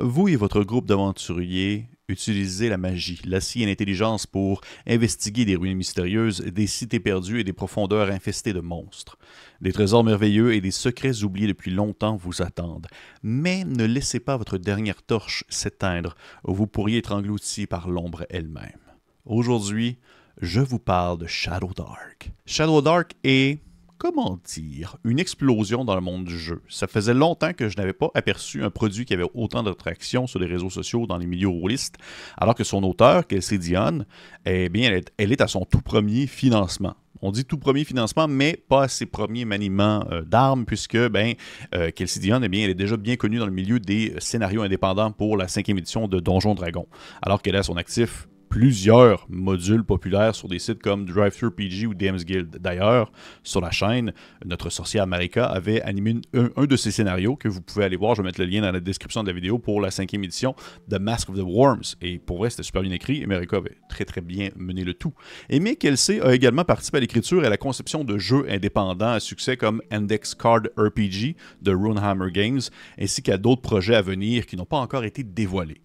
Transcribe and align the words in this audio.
Vous 0.00 0.26
et 0.26 0.34
votre 0.34 0.64
groupe 0.64 0.86
d'aventuriers 0.86 1.88
utilisez 2.08 2.68
la 2.68 2.78
magie, 2.78 3.20
l'acier 3.24 3.62
et 3.62 3.66
l'intelligence 3.66 4.26
pour 4.26 4.60
investiguer 4.88 5.44
des 5.44 5.54
ruines 5.54 5.76
mystérieuses, 5.76 6.40
des 6.40 6.66
cités 6.66 6.98
perdues 6.98 7.38
et 7.38 7.44
des 7.44 7.52
profondeurs 7.52 8.10
infestées 8.10 8.52
de 8.52 8.60
monstres. 8.60 9.16
Des 9.60 9.72
trésors 9.72 10.02
merveilleux 10.02 10.52
et 10.52 10.60
des 10.60 10.72
secrets 10.72 11.22
oubliés 11.22 11.46
depuis 11.46 11.70
longtemps 11.70 12.16
vous 12.16 12.42
attendent. 12.42 12.88
Mais 13.22 13.64
ne 13.64 13.84
laissez 13.84 14.18
pas 14.18 14.36
votre 14.36 14.58
dernière 14.58 15.00
torche 15.00 15.44
s'éteindre, 15.48 16.16
ou 16.42 16.54
vous 16.54 16.66
pourriez 16.66 16.98
être 16.98 17.12
englouti 17.12 17.66
par 17.66 17.88
l'ombre 17.88 18.26
elle-même. 18.30 18.80
Aujourd'hui, 19.24 19.98
je 20.40 20.60
vous 20.60 20.80
parle 20.80 21.18
de 21.18 21.26
Shadow 21.28 21.70
Dark. 21.72 22.32
Shadow 22.46 22.82
Dark 22.82 23.12
est 23.22 23.60
comment 23.98 24.38
dire, 24.44 24.96
une 25.04 25.18
explosion 25.18 25.84
dans 25.84 25.94
le 25.94 26.00
monde 26.00 26.24
du 26.24 26.38
jeu? 26.38 26.62
Ça 26.68 26.86
faisait 26.86 27.14
longtemps 27.14 27.52
que 27.52 27.68
je 27.68 27.76
n'avais 27.76 27.92
pas 27.92 28.10
aperçu 28.14 28.62
un 28.62 28.70
produit 28.70 29.04
qui 29.04 29.14
avait 29.14 29.28
autant 29.34 29.62
d'attraction 29.62 30.26
sur 30.26 30.38
les 30.38 30.46
réseaux 30.46 30.70
sociaux, 30.70 31.06
dans 31.06 31.16
les 31.16 31.26
milieux 31.26 31.48
rôlistes, 31.48 31.96
alors 32.36 32.54
que 32.54 32.64
son 32.64 32.82
auteur, 32.82 33.26
Kelsey 33.26 33.58
Dion, 33.58 34.04
eh 34.46 34.68
bien, 34.68 35.00
elle 35.16 35.32
est, 35.32 35.40
à 35.40 35.48
son 35.48 35.64
tout 35.64 35.80
premier 35.80 36.26
financement. 36.26 36.94
On 37.22 37.30
dit 37.30 37.44
tout 37.44 37.58
premier 37.58 37.84
financement, 37.84 38.28
mais 38.28 38.62
pas 38.68 38.82
à 38.84 38.88
ses 38.88 39.06
premiers 39.06 39.44
maniements 39.44 40.04
euh, 40.10 40.22
d'armes, 40.22 40.66
puisque 40.66 40.98
ben, 41.08 41.34
euh, 41.74 41.90
Kelsey 41.90 42.20
Dion, 42.20 42.40
eh 42.42 42.48
bien, 42.48 42.64
elle 42.64 42.70
est 42.70 42.74
déjà 42.74 42.96
bien 42.96 43.16
connue 43.16 43.38
dans 43.38 43.46
le 43.46 43.52
milieu 43.52 43.80
des 43.80 44.14
scénarios 44.18 44.62
indépendants 44.62 45.12
pour 45.12 45.36
la 45.36 45.48
cinquième 45.48 45.78
édition 45.78 46.08
de 46.08 46.20
Donjon 46.20 46.54
Dragon, 46.54 46.86
alors 47.22 47.40
qu'elle 47.40 47.56
a 47.56 47.62
son 47.62 47.76
actif 47.76 48.28
plusieurs 48.48 49.26
modules 49.28 49.84
populaires 49.84 50.34
sur 50.34 50.48
des 50.48 50.58
sites 50.58 50.82
comme 50.82 51.04
DriveThruPG 51.04 51.86
ou 51.86 51.94
DM's 51.94 52.24
Guild. 52.24 52.58
D'ailleurs, 52.60 53.10
sur 53.42 53.60
la 53.60 53.70
chaîne, 53.70 54.12
notre 54.44 54.70
sorcière 54.70 55.06
Marika 55.06 55.46
avait 55.46 55.82
animé 55.82 56.16
un, 56.34 56.64
de 56.64 56.76
ces 56.76 56.90
scénarios 56.90 57.36
que 57.36 57.48
vous 57.48 57.60
pouvez 57.60 57.84
aller 57.84 57.96
voir. 57.96 58.14
Je 58.14 58.22
vais 58.22 58.26
mettre 58.26 58.40
le 58.40 58.46
lien 58.46 58.62
dans 58.62 58.72
la 58.72 58.80
description 58.80 59.22
de 59.22 59.28
la 59.28 59.34
vidéo 59.34 59.58
pour 59.58 59.80
la 59.80 59.90
cinquième 59.90 60.24
édition 60.24 60.54
de 60.88 60.98
Mask 60.98 61.30
of 61.30 61.36
the 61.36 61.42
Worms. 61.44 61.96
Et 62.00 62.18
pour 62.18 62.38
vrai, 62.38 62.50
c'était 62.50 62.62
super 62.62 62.82
bien 62.82 62.92
écrit 62.92 63.22
et 63.22 63.26
Marika 63.26 63.56
avait 63.56 63.76
très 63.88 64.04
très 64.04 64.20
bien 64.20 64.50
mené 64.56 64.84
le 64.84 64.94
tout. 64.94 65.12
Mick 65.50 65.80
Kelsey 65.80 66.20
a 66.20 66.34
également 66.34 66.64
participé 66.64 66.98
à 66.98 67.00
l'écriture 67.00 67.42
et 67.42 67.46
à 67.46 67.50
la 67.50 67.56
conception 67.56 68.04
de 68.04 68.18
jeux 68.18 68.46
indépendants 68.48 69.12
à 69.12 69.20
succès 69.20 69.56
comme 69.56 69.82
Index 69.90 70.34
Card 70.34 70.62
RPG 70.76 71.36
de 71.62 71.74
Runehammer 71.74 72.30
Games, 72.30 72.60
ainsi 73.00 73.22
qu'à 73.22 73.38
d'autres 73.38 73.62
projets 73.62 73.94
à 73.94 74.02
venir 74.02 74.46
qui 74.46 74.56
n'ont 74.56 74.64
pas 74.64 74.78
encore 74.78 75.04
été 75.04 75.22
dévoilés. 75.22 75.80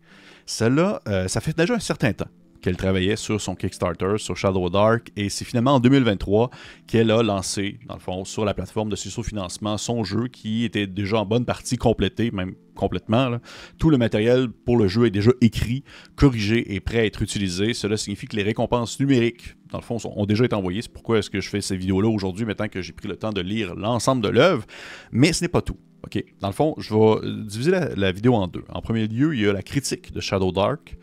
Cela, 0.45 1.01
euh, 1.07 1.27
ça 1.27 1.41
fait 1.41 1.55
déjà 1.55 1.75
un 1.75 1.79
certain 1.79 2.13
temps 2.13 2.29
qu'elle 2.61 2.77
travaillait 2.77 3.15
sur 3.15 3.39
son 3.39 3.55
Kickstarter, 3.55 4.15
sur 4.17 4.35
Shadow 4.37 4.69
Dark, 4.69 5.11
et 5.15 5.29
c'est 5.29 5.45
finalement 5.45 5.75
en 5.75 5.79
2023 5.79 6.49
qu'elle 6.87 7.11
a 7.11 7.23
lancé, 7.23 7.79
dans 7.87 7.95
le 7.95 7.99
fond, 7.99 8.25
sur 8.25 8.45
la 8.45 8.53
plateforme 8.53 8.89
de 8.89 8.95
sous-financement, 8.95 9.77
son 9.77 10.03
jeu 10.03 10.27
qui 10.27 10.63
était 10.63 10.87
déjà 10.87 11.19
en 11.19 11.25
bonne 11.25 11.45
partie 11.45 11.77
complété, 11.77 12.31
même 12.31 12.55
complètement. 12.75 13.37
Tout 13.77 13.89
le 13.89 13.97
matériel 13.97 14.47
pour 14.49 14.77
le 14.77 14.87
jeu 14.87 15.05
est 15.05 15.11
déjà 15.11 15.31
écrit, 15.41 15.83
corrigé 16.15 16.73
et 16.73 16.79
prêt 16.79 16.99
à 16.99 17.05
être 17.05 17.21
utilisé. 17.21 17.73
Cela 17.73 17.97
signifie 17.97 18.27
que 18.27 18.37
les 18.37 18.43
récompenses 18.43 18.99
numériques, 18.99 19.55
dans 19.71 19.79
le 19.79 19.83
fond, 19.83 19.97
ont 20.15 20.25
déjà 20.25 20.45
été 20.45 20.55
envoyées. 20.55 20.81
C'est 20.81 20.93
pourquoi 20.93 21.19
est-ce 21.19 21.29
que 21.29 21.41
je 21.41 21.49
fais 21.49 21.61
ces 21.61 21.75
vidéos-là 21.75 22.07
aujourd'hui, 22.07 22.45
maintenant 22.45 22.69
que 22.69 22.81
j'ai 22.81 22.93
pris 22.93 23.07
le 23.07 23.17
temps 23.17 23.33
de 23.33 23.41
lire 23.41 23.75
l'ensemble 23.75 24.21
de 24.21 24.29
l'œuvre. 24.29 24.65
Mais 25.11 25.33
ce 25.33 25.43
n'est 25.43 25.49
pas 25.49 25.61
tout. 25.61 25.77
OK? 26.05 26.23
Dans 26.39 26.47
le 26.47 26.53
fond, 26.53 26.75
je 26.77 26.93
vais 26.93 27.43
diviser 27.45 27.71
la 27.95 28.11
vidéo 28.11 28.35
en 28.35 28.47
deux. 28.47 28.63
En 28.69 28.81
premier 28.81 29.07
lieu, 29.07 29.35
il 29.35 29.41
y 29.41 29.47
a 29.47 29.53
la 29.53 29.61
critique 29.61 30.13
de 30.13 30.21
Shadow 30.21 30.51
Dark 30.51 30.97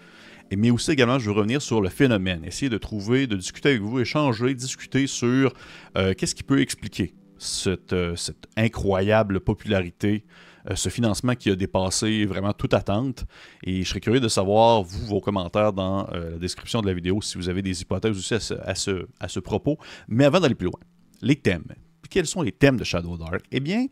mais 0.55 0.71
aussi 0.71 0.93
également, 0.93 1.19
je 1.19 1.27
veux 1.27 1.37
revenir 1.37 1.61
sur 1.61 1.81
le 1.81 1.89
phénomène, 1.89 2.45
essayer 2.45 2.69
de 2.69 2.79
trouver, 2.79 3.27
de 3.27 3.37
discuter 3.37 3.71
avec 3.71 3.83
vous, 3.83 3.99
échanger, 3.99 4.55
discuter 4.55 5.07
sur 5.07 5.53
euh, 5.97 6.15
qu'est-ce 6.15 6.35
qui 6.35 6.43
peut 6.43 6.61
expliquer 6.61 7.15
cette, 7.39 7.93
euh, 7.93 8.15
incroyable 8.57 9.41
popularité, 9.41 10.25
euh, 10.71 10.77
ce 10.77 10.89
financement 10.89 11.35
qui 11.35 11.51
a 11.51 11.57
dépassé 11.57 12.25
vraiment 12.27 12.53
toute 12.53 12.75
attente. 12.75 13.25
Et 13.65 13.83
je 13.83 13.89
serais 13.89 14.01
curieux 14.01 14.21
de 14.21 14.29
savoir, 14.29 14.83
vous, 14.83 15.07
vos 15.07 15.21
commentaires 15.21 15.73
dans 15.73 16.07
la 16.13 16.39
description 16.39 16.81
de 16.81 16.87
la 16.87 16.95
vidéo, 16.95 17.21
si 17.23 17.39
vous 17.39 17.49
avez 17.49 17.63
des 17.63 17.83
hypothèses 17.83 18.17
aussi 18.17 18.35
à 18.35 18.75
ce, 18.75 19.07
à 19.19 19.29
ce 19.29 19.41
propos. 19.41 19.79
Mais 20.09 20.25
avant 20.25 20.41
d'aller 20.41 20.55
plus 20.55 20.67
loin, 20.67 20.81
les 21.23 21.37
thèmes. 21.37 21.65
Quels 22.09 22.27
sont 22.27 22.43
les 22.43 22.53
thèmes 22.53 22.77
de 22.77 22.85
Shadow 22.85 23.17
Dark? 23.17 23.45
Eh 23.51 23.59
bien, 23.59 23.87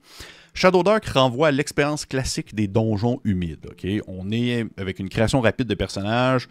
Shadow 0.57 0.85
Dark 0.85 1.05
renvoie 1.07 1.49
à 1.49 1.51
l'expérience 1.51 2.07
classique 2.07 2.55
des 2.55 2.69
donjons 2.69 3.21
humides. 3.25 3.67
On 4.07 4.31
est 4.31 4.65
avec 4.77 5.01
une 5.01 5.09
création 5.09 5.41
rapide 5.41 5.67
de 5.67 5.75
personnages. 5.75 6.49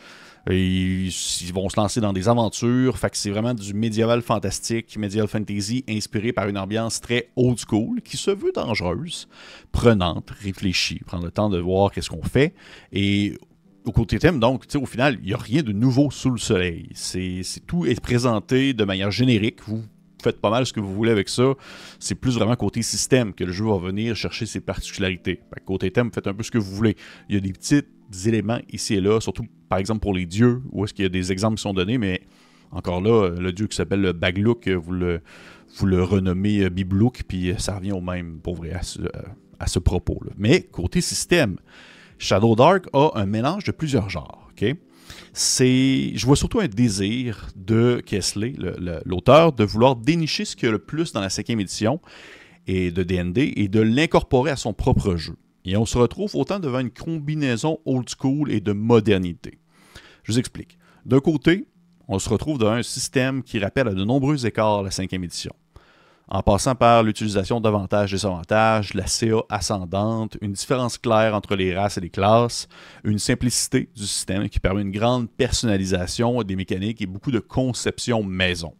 Ils, 0.49 1.09
vont 1.53 1.69
se 1.69 1.77
lancer 1.77 2.01
dans 2.01 2.11
des 2.11 2.27
aventures. 2.27 2.97
Fait 2.97 3.15
c'est 3.15 3.29
vraiment 3.29 3.53
du 3.53 3.73
médiéval 3.73 4.21
fantastique, 4.21 4.97
médiéval 4.97 5.29
fantasy, 5.29 5.85
inspiré 5.87 6.33
par 6.33 6.49
une 6.49 6.57
ambiance 6.57 6.99
très 6.99 7.29
old 7.37 7.57
school, 7.57 8.01
qui 8.01 8.17
se 8.17 8.29
veut 8.29 8.51
dangereuse, 8.53 9.29
prenante, 9.71 10.31
réfléchie, 10.31 10.99
prendre 11.05 11.23
le 11.23 11.31
temps 11.31 11.49
de 11.49 11.59
voir 11.59 11.91
qu'est-ce 11.91 12.09
qu'on 12.09 12.23
fait. 12.23 12.53
Et 12.91 13.37
au 13.85 13.93
côté 13.93 14.19
thème, 14.19 14.39
donc, 14.39 14.65
au 14.75 14.85
final, 14.85 15.17
il 15.21 15.27
n'y 15.27 15.33
a 15.33 15.37
rien 15.37 15.63
de 15.63 15.71
nouveau 15.71 16.11
sous 16.11 16.29
le 16.29 16.37
soleil. 16.37 16.89
C'est, 16.93 17.41
tout 17.67 17.85
est 17.85 17.99
présenté 18.01 18.73
de 18.73 18.83
manière 18.83 19.11
générique. 19.11 19.61
Vous 19.65 19.83
faites 20.23 20.41
pas 20.41 20.49
mal 20.49 20.65
ce 20.65 20.73
que 20.73 20.79
vous 20.79 20.93
voulez 20.93 21.11
avec 21.11 21.29
ça. 21.29 21.53
C'est 21.99 22.15
plus 22.15 22.35
vraiment 22.35 22.55
côté 22.55 22.81
système 22.81 23.33
que 23.33 23.43
le 23.43 23.51
jeu 23.51 23.65
va 23.65 23.77
venir 23.77 24.15
chercher 24.15 24.45
ses 24.45 24.61
particularités. 24.61 25.41
côté 25.65 25.91
thème, 25.91 26.11
faites 26.11 26.27
un 26.27 26.33
peu 26.33 26.43
ce 26.43 26.51
que 26.51 26.57
vous 26.57 26.75
voulez. 26.75 26.95
Il 27.29 27.35
y 27.35 27.37
a 27.37 27.41
des 27.41 27.53
petits 27.53 27.83
éléments 28.25 28.59
ici 28.71 28.95
et 28.95 29.01
là, 29.01 29.19
surtout 29.19 29.45
par 29.69 29.79
exemple 29.79 30.01
pour 30.01 30.13
les 30.13 30.25
dieux, 30.25 30.61
où 30.71 30.83
est-ce 30.83 30.93
qu'il 30.93 31.03
y 31.03 31.05
a 31.05 31.09
des 31.09 31.31
exemples 31.31 31.57
qui 31.57 31.63
sont 31.63 31.73
donnés, 31.73 31.97
mais 31.97 32.21
encore 32.71 33.01
là, 33.01 33.29
le 33.29 33.51
dieu 33.51 33.67
qui 33.67 33.75
s'appelle 33.75 34.01
le 34.01 34.13
Baglook, 34.13 34.67
vous 34.67 34.91
le, 34.93 35.21
vous 35.77 35.85
le 35.85 36.03
renommez 36.03 36.61
euh, 36.61 36.69
Biblook, 36.69 37.23
puis 37.27 37.51
euh, 37.51 37.57
ça 37.57 37.75
revient 37.75 37.91
au 37.91 38.01
même, 38.01 38.39
pour 38.39 38.55
vrai, 38.55 38.71
à 38.71 38.83
ce, 38.83 39.01
euh, 39.01 39.09
à 39.59 39.67
ce 39.67 39.79
propos. 39.79 40.19
-là. 40.25 40.31
Mais 40.37 40.63
côté 40.63 41.01
système, 41.01 41.57
Shadow 42.17 42.55
Dark 42.55 42.85
a 42.93 43.11
un 43.15 43.25
mélange 43.25 43.63
de 43.63 43.71
plusieurs 43.71 44.09
genres. 44.09 44.42
C'est, 45.33 46.11
je 46.15 46.25
vois 46.25 46.35
surtout 46.35 46.59
un 46.59 46.67
désir 46.67 47.49
de 47.55 48.01
Kesley, 48.05 48.53
l'auteur, 49.05 49.53
de 49.53 49.63
vouloir 49.63 49.95
dénicher 49.95 50.45
ce 50.45 50.55
qu'il 50.55 50.67
y 50.67 50.69
a 50.69 50.71
le 50.71 50.79
plus 50.79 51.11
dans 51.11 51.21
la 51.21 51.29
cinquième 51.29 51.59
édition 51.59 51.99
et 52.67 52.91
de 52.91 53.03
D&D 53.03 53.53
et 53.55 53.67
de 53.67 53.81
l'incorporer 53.81 54.51
à 54.51 54.55
son 54.55 54.73
propre 54.73 55.15
jeu. 55.15 55.35
Et 55.65 55.77
on 55.77 55.85
se 55.85 55.97
retrouve 55.97 56.35
autant 56.35 56.59
devant 56.59 56.79
une 56.79 56.91
combinaison 56.91 57.79
old 57.85 58.07
school 58.09 58.51
et 58.51 58.59
de 58.59 58.73
modernité. 58.73 59.59
Je 60.23 60.33
vous 60.33 60.39
explique. 60.39 60.77
D'un 61.05 61.19
côté, 61.19 61.67
on 62.07 62.19
se 62.19 62.29
retrouve 62.29 62.57
dans 62.57 62.69
un 62.69 62.83
système 62.83 63.43
qui 63.43 63.59
rappelle 63.59 63.87
à 63.87 63.93
de 63.93 64.03
nombreux 64.03 64.45
écarts 64.45 64.83
la 64.83 64.91
cinquième 64.91 65.23
édition 65.23 65.53
en 66.33 66.41
passant 66.41 66.73
par 66.73 67.03
l'utilisation 67.03 67.61
d'avantages 67.61 68.11
et 68.11 68.15
désavantages, 68.15 68.95
la 68.95 69.05
CA 69.05 69.43
ascendante, 69.49 70.35
une 70.41 70.53
différence 70.53 70.97
claire 70.97 71.35
entre 71.35 71.55
les 71.55 71.77
races 71.77 71.99
et 71.99 72.01
les 72.01 72.09
classes, 72.09 72.67
une 73.03 73.19
simplicité 73.19 73.87
du 73.95 74.07
système 74.07 74.49
qui 74.49 74.59
permet 74.59 74.81
une 74.81 74.91
grande 74.91 75.29
personnalisation 75.29 76.41
des 76.41 76.55
mécaniques 76.55 77.03
et 77.03 77.05
beaucoup 77.05 77.29
de 77.29 77.39
conception 77.39 78.23
maison. 78.23 78.73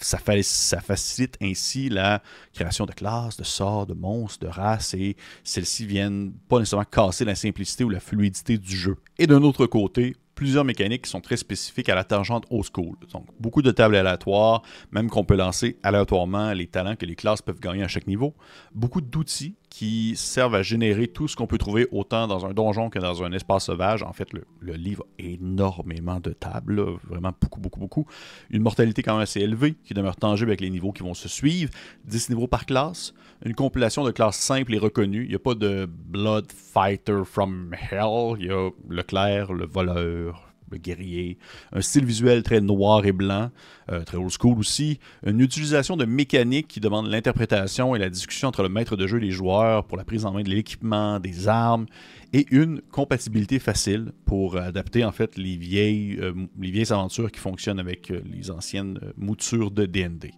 Ça, 0.00 0.18
ça 0.42 0.80
facilite 0.80 1.36
ainsi 1.40 1.88
la 1.88 2.20
création 2.52 2.86
de 2.86 2.92
classes, 2.92 3.36
de 3.36 3.44
sorts, 3.44 3.86
de 3.86 3.94
monstres, 3.94 4.44
de 4.44 4.50
races, 4.50 4.92
et 4.94 5.16
celles-ci 5.44 5.86
viennent 5.86 6.32
pas 6.48 6.58
nécessairement 6.58 6.86
casser 6.90 7.24
la 7.24 7.36
simplicité 7.36 7.84
ou 7.84 7.88
la 7.88 8.00
fluidité 8.00 8.58
du 8.58 8.76
jeu. 8.76 8.96
Et 9.16 9.28
d'un 9.28 9.42
autre 9.44 9.66
côté, 9.66 10.16
plusieurs 10.36 10.64
mécaniques 10.64 11.02
qui 11.02 11.10
sont 11.10 11.20
très 11.20 11.36
spécifiques 11.36 11.88
à 11.88 11.96
la 11.96 12.04
tangente 12.04 12.44
old 12.50 12.66
school. 12.72 12.94
Donc, 13.12 13.26
beaucoup 13.40 13.62
de 13.62 13.72
tables 13.72 13.96
aléatoires, 13.96 14.62
même 14.92 15.10
qu'on 15.10 15.24
peut 15.24 15.34
lancer 15.34 15.78
aléatoirement 15.82 16.52
les 16.52 16.68
talents 16.68 16.94
que 16.94 17.06
les 17.06 17.16
classes 17.16 17.42
peuvent 17.42 17.58
gagner 17.58 17.82
à 17.82 17.88
chaque 17.88 18.06
niveau. 18.06 18.34
Beaucoup 18.72 19.00
d'outils 19.00 19.56
qui 19.76 20.16
servent 20.16 20.54
à 20.54 20.62
générer 20.62 21.06
tout 21.06 21.28
ce 21.28 21.36
qu'on 21.36 21.46
peut 21.46 21.58
trouver 21.58 21.86
autant 21.92 22.26
dans 22.26 22.46
un 22.46 22.54
donjon 22.54 22.88
que 22.88 22.98
dans 22.98 23.22
un 23.22 23.30
espace 23.32 23.66
sauvage. 23.66 24.02
En 24.02 24.14
fait, 24.14 24.32
le, 24.32 24.72
livre 24.72 25.04
a 25.20 25.22
énormément 25.22 26.18
de 26.18 26.30
tables, 26.30 26.82
vraiment 27.06 27.32
beaucoup, 27.38 27.60
beaucoup, 27.60 27.78
beaucoup. 27.78 28.06
Une 28.48 28.62
mortalité 28.62 29.02
quand 29.02 29.12
même 29.12 29.22
assez 29.22 29.40
élevée 29.40 29.74
qui 29.84 29.92
demeure 29.92 30.16
tangible 30.16 30.48
avec 30.48 30.62
les 30.62 30.70
niveaux 30.70 30.92
qui 30.92 31.02
vont 31.02 31.12
se 31.12 31.28
suivre. 31.28 31.70
10 32.06 32.30
niveaux 32.30 32.46
par 32.46 32.64
classe. 32.64 33.12
Une 33.44 33.54
compilation 33.54 34.02
de 34.02 34.12
classes 34.12 34.38
simples 34.38 34.74
et 34.74 34.78
reconnues. 34.78 35.24
Il 35.24 35.28
n'y 35.28 35.34
a 35.34 35.38
pas 35.38 35.54
de 35.54 35.86
Blood 35.86 36.50
Fighter 36.50 37.20
from 37.26 37.74
Hell. 37.74 38.38
Il 38.38 38.46
y 38.46 38.50
a 38.50 38.70
le 38.88 39.02
clair, 39.02 39.52
le 39.52 39.66
voleur, 39.66 40.45
le 40.70 40.78
guerrier, 40.78 41.38
un 41.72 41.80
style 41.80 42.04
visuel 42.04 42.42
très 42.42 42.60
noir 42.60 43.04
et 43.06 43.12
blanc, 43.12 43.50
euh, 43.90 44.02
très 44.04 44.16
old 44.16 44.30
school 44.30 44.58
aussi, 44.58 44.98
une 45.24 45.40
utilisation 45.40 45.96
de 45.96 46.04
mécaniques 46.04 46.68
qui 46.68 46.80
demande 46.80 47.06
l'interprétation 47.06 47.94
et 47.94 47.98
la 47.98 48.10
discussion 48.10 48.48
entre 48.48 48.62
le 48.62 48.68
maître 48.68 48.96
de 48.96 49.06
jeu 49.06 49.18
et 49.18 49.20
les 49.20 49.30
joueurs 49.30 49.84
pour 49.84 49.96
la 49.96 50.04
prise 50.04 50.24
en 50.24 50.32
main 50.32 50.42
de 50.42 50.50
l'équipement, 50.50 51.20
des 51.20 51.48
armes, 51.48 51.86
et 52.32 52.46
une 52.50 52.80
compatibilité 52.90 53.58
facile 53.58 54.12
pour 54.24 54.56
adapter 54.56 55.04
en 55.04 55.12
fait 55.12 55.36
les 55.38 55.56
vieilles, 55.56 56.18
euh, 56.20 56.32
les 56.60 56.70
vieilles 56.70 56.92
aventures 56.92 57.30
qui 57.30 57.40
fonctionnent 57.40 57.80
avec 57.80 58.10
euh, 58.10 58.20
les 58.30 58.50
anciennes 58.50 58.98
moutures 59.16 59.70
de 59.70 59.86
D&D. 59.86 60.32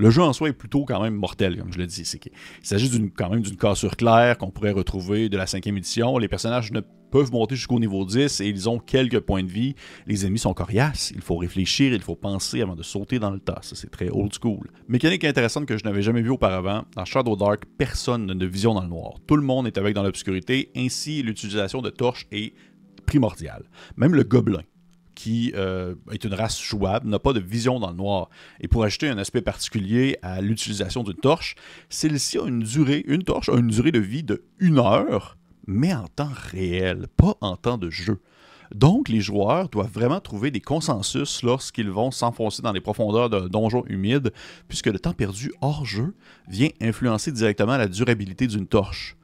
Le 0.00 0.10
jeu 0.10 0.22
en 0.22 0.32
soi 0.32 0.50
est 0.50 0.52
plutôt 0.52 0.84
quand 0.84 1.02
même 1.02 1.16
mortel, 1.16 1.58
comme 1.58 1.72
je 1.72 1.78
le 1.78 1.86
dis. 1.86 2.02
il 2.02 2.66
s'agit 2.66 3.10
quand 3.16 3.30
même 3.30 3.42
d'une 3.42 3.56
cassure 3.56 3.96
claire 3.96 4.38
qu'on 4.38 4.52
pourrait 4.52 4.70
retrouver 4.70 5.28
de 5.28 5.36
la 5.36 5.48
cinquième 5.48 5.76
édition. 5.76 6.18
Les 6.18 6.28
personnages 6.28 6.70
ne 6.70 6.82
peuvent 7.10 7.32
monter 7.32 7.56
jusqu'au 7.56 7.80
niveau 7.80 8.04
10 8.04 8.40
et 8.40 8.46
ils 8.46 8.68
ont 8.68 8.78
quelques 8.78 9.18
points 9.18 9.42
de 9.42 9.50
vie. 9.50 9.74
Les 10.06 10.24
ennemis 10.24 10.38
sont 10.38 10.54
coriaces. 10.54 11.10
Il 11.16 11.20
faut 11.20 11.36
réfléchir, 11.36 11.92
il 11.92 12.00
faut 12.00 12.14
penser 12.14 12.62
avant 12.62 12.76
de 12.76 12.84
sauter 12.84 13.18
dans 13.18 13.32
le 13.32 13.40
tas. 13.40 13.58
C'est 13.62 13.90
très 13.90 14.08
old 14.08 14.32
school. 14.40 14.70
Mécanique 14.86 15.24
intéressante 15.24 15.66
que 15.66 15.76
je 15.76 15.82
n'avais 15.82 16.02
jamais 16.02 16.22
vue 16.22 16.30
auparavant. 16.30 16.84
Dans 16.94 17.04
Shadow 17.04 17.34
Dark, 17.34 17.64
personne 17.76 18.26
n'a 18.26 18.34
de 18.34 18.46
vision 18.46 18.74
dans 18.74 18.82
le 18.82 18.88
noir. 18.88 19.14
Tout 19.26 19.34
le 19.34 19.42
monde 19.42 19.66
est 19.66 19.78
avec 19.78 19.96
dans 19.96 20.04
l'obscurité. 20.04 20.70
Ainsi, 20.76 21.24
l'utilisation 21.24 21.82
de 21.82 21.90
torches 21.90 22.28
est 22.30 22.54
primordiale. 23.04 23.64
Même 23.96 24.14
le 24.14 24.22
gobelin 24.22 24.62
qui 25.18 25.52
euh, 25.56 25.96
est 26.12 26.22
une 26.22 26.32
race 26.32 26.62
jouable, 26.62 27.08
n'a 27.08 27.18
pas 27.18 27.32
de 27.32 27.40
vision 27.40 27.80
dans 27.80 27.90
le 27.90 27.96
noir. 27.96 28.30
Et 28.60 28.68
pour 28.68 28.84
ajouter 28.84 29.08
un 29.08 29.18
aspect 29.18 29.42
particulier 29.42 30.16
à 30.22 30.40
l'utilisation 30.40 31.02
d'une 31.02 31.16
torche, 31.16 31.56
celle-ci 31.88 32.38
a 32.38 32.46
une 32.46 32.60
durée, 32.60 33.02
une 33.04 33.24
torche 33.24 33.48
a 33.48 33.56
une 33.56 33.66
durée 33.66 33.90
de 33.90 33.98
vie 33.98 34.22
de 34.22 34.44
une 34.60 34.78
heure, 34.78 35.36
mais 35.66 35.92
en 35.92 36.06
temps 36.06 36.30
réel, 36.52 37.08
pas 37.16 37.34
en 37.40 37.56
temps 37.56 37.78
de 37.78 37.90
jeu. 37.90 38.20
Donc, 38.72 39.08
les 39.08 39.20
joueurs 39.20 39.68
doivent 39.70 39.90
vraiment 39.90 40.20
trouver 40.20 40.52
des 40.52 40.60
consensus 40.60 41.42
lorsqu'ils 41.42 41.90
vont 41.90 42.12
s'enfoncer 42.12 42.62
dans 42.62 42.72
les 42.72 42.80
profondeurs 42.80 43.28
d'un 43.28 43.48
donjon 43.48 43.84
humide, 43.88 44.32
puisque 44.68 44.86
le 44.86 45.00
temps 45.00 45.14
perdu 45.14 45.52
hors 45.60 45.84
jeu 45.84 46.14
vient 46.46 46.70
influencer 46.80 47.32
directement 47.32 47.76
la 47.76 47.88
durabilité 47.88 48.46
d'une 48.46 48.68
torche 48.68 49.16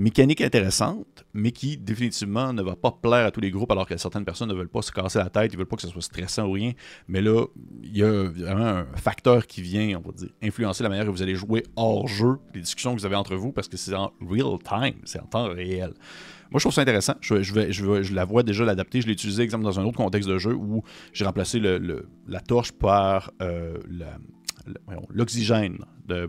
mécanique 0.00 0.40
intéressante, 0.40 1.24
mais 1.34 1.52
qui 1.52 1.76
définitivement 1.76 2.54
ne 2.54 2.62
va 2.62 2.74
pas 2.74 2.90
plaire 2.90 3.26
à 3.26 3.30
tous 3.30 3.40
les 3.40 3.50
groupes, 3.50 3.70
alors 3.70 3.86
que 3.86 3.96
certaines 3.98 4.24
personnes 4.24 4.48
ne 4.48 4.54
veulent 4.54 4.70
pas 4.70 4.80
se 4.80 4.90
casser 4.90 5.18
la 5.18 5.28
tête, 5.28 5.52
ils 5.52 5.58
veulent 5.58 5.66
pas 5.66 5.76
que 5.76 5.82
ce 5.82 5.88
soit 5.88 6.00
stressant 6.00 6.46
ou 6.46 6.52
rien. 6.52 6.72
Mais 7.06 7.20
là, 7.20 7.44
il 7.82 7.98
y 7.98 8.02
a 8.02 8.24
vraiment 8.24 8.64
un 8.64 8.86
facteur 8.96 9.46
qui 9.46 9.60
vient, 9.60 9.98
on 9.98 10.08
va 10.08 10.12
dire, 10.12 10.30
influencer 10.42 10.82
la 10.82 10.88
manière 10.88 11.04
que 11.04 11.10
vous 11.10 11.22
allez 11.22 11.34
jouer 11.34 11.64
hors 11.76 12.08
jeu, 12.08 12.38
les 12.54 12.62
discussions 12.62 12.94
que 12.94 13.00
vous 13.00 13.06
avez 13.06 13.16
entre 13.16 13.36
vous, 13.36 13.52
parce 13.52 13.68
que 13.68 13.76
c'est 13.76 13.94
en 13.94 14.12
real 14.26 14.58
time, 14.64 14.98
c'est 15.04 15.20
en 15.20 15.26
temps 15.26 15.48
réel. 15.48 15.92
Moi, 16.50 16.58
je 16.58 16.64
trouve 16.64 16.72
ça 16.72 16.80
intéressant. 16.80 17.14
Je, 17.20 18.14
la 18.14 18.24
vois 18.24 18.42
déjà 18.42 18.64
l'adapter. 18.64 19.02
Je 19.02 19.06
l'ai 19.06 19.12
utilisé, 19.12 19.42
exemple, 19.42 19.64
dans 19.64 19.78
un 19.78 19.84
autre 19.84 19.98
contexte 19.98 20.28
de 20.28 20.38
jeu 20.38 20.54
où 20.54 20.82
j'ai 21.12 21.24
remplacé 21.24 21.60
la 21.60 22.40
torche 22.40 22.72
par 22.72 23.30
euh, 23.40 23.78
la, 23.88 24.18
l'oxygène 25.10 25.78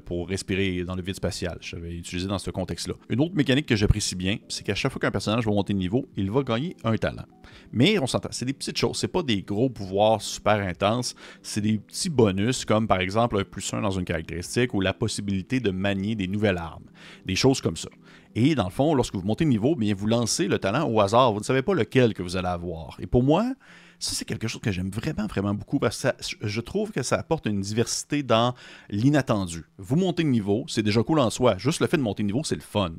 pour 0.06 0.28
respirer 0.28 0.84
dans 0.84 0.96
le 0.96 1.02
vide 1.02 1.16
spatial. 1.16 1.58
Je 1.62 1.76
l'avais 1.76 1.96
utilisé 1.96 2.28
dans 2.28 2.38
ce 2.38 2.52
contexte-là. 2.52 2.94
Une 3.10 3.20
autre 3.22 3.36
mécanique 3.36 3.66
que 3.66 3.76
j'apprécie 3.76 4.16
bien, 4.16 4.38
c'est 4.48 4.64
qu'à 4.64 4.76
chaque 4.76 4.92
fois 4.92 5.00
qu'un 5.00 5.12
personnage 5.12 5.46
va 5.46 5.52
monter 5.52 5.74
de 5.74 5.80
niveau, 5.80 6.06
il 6.16 6.30
va 6.30 6.44
gagner 6.44 6.76
un 6.84 6.96
talent. 6.98 7.26
Mais 7.72 8.00
on 8.00 8.08
s'entend, 8.08 8.30
c'est 8.32 8.46
des 8.46 8.54
petites 8.54 8.78
choses, 8.78 8.98
c'est 8.98 9.08
pas 9.08 9.24
des 9.24 9.42
gros 9.42 9.70
pouvoirs 9.70 10.22
super 10.22 10.60
intenses, 10.60 11.16
c'est 11.42 11.62
des 11.62 11.80
petits 11.80 12.10
bonus 12.10 12.64
comme 12.64 12.88
par 12.88 13.00
exemple 13.00 13.40
un 13.40 13.44
plus 13.44 13.74
1 13.74 13.82
dans 13.82 13.92
une 13.92 14.06
caractéristique 14.06 14.74
ou 14.74 14.82
la 14.82 14.94
possibilité 14.94 15.60
de 15.60 15.72
manier 15.72 16.16
des 16.16 16.28
nouvelles 16.28 16.58
armes, 16.58 16.86
des 17.26 17.36
choses 17.36 17.60
comme 17.62 17.78
ça. 17.78 17.90
Et 18.36 18.56
dans 18.56 18.66
le 18.66 18.72
fond, 18.72 18.94
lorsque 18.94 19.16
vous 19.16 19.24
montez 19.24 19.44
de 19.44 19.50
niveau, 19.50 19.76
bien, 19.76 19.94
vous 19.94 20.08
lancez 20.08 20.48
le 20.48 20.58
talent 20.60 20.90
au 20.90 21.02
hasard, 21.02 21.34
vous 21.34 21.40
ne 21.40 21.44
savez 21.44 21.62
pas 21.62 21.74
lequel 21.74 22.14
que 22.14 22.24
vous 22.24 22.38
allez 22.38 22.48
avoir. 22.48 22.98
Et 23.00 23.08
pour 23.08 23.24
moi, 23.24 23.54
ça, 24.02 24.16
c'est 24.16 24.26
quelque 24.26 24.48
chose 24.48 24.62
que 24.62 24.72
j'aime 24.72 24.90
vraiment, 24.90 25.28
vraiment 25.28 25.54
beaucoup 25.54 25.78
parce 25.78 26.02
que 26.02 26.10
je 26.42 26.62
trouve 26.62 26.92
que 26.92 27.04
ça 27.04 27.18
apporte 27.18 27.46
une 27.46 27.62
diversité 27.62 28.24
dans 28.24 28.56
l'inattendu. 28.90 29.66
Vous 29.78 29.96
montez 29.96 30.24
de 30.24 30.30
niveau, 30.30 30.66
c'est 30.68 30.82
déjà 30.82 31.04
cool 31.04 31.20
en 31.20 31.30
soi. 31.30 31.58
Juste 31.60 31.82
le 31.82 31.88
fait 31.88 31.98
de 31.98 32.02
monter 32.02 32.24
de 32.24 32.28
niveau, 32.28 32.44
c'est 32.44 32.56
le 32.56 32.62
fun. 32.62 32.94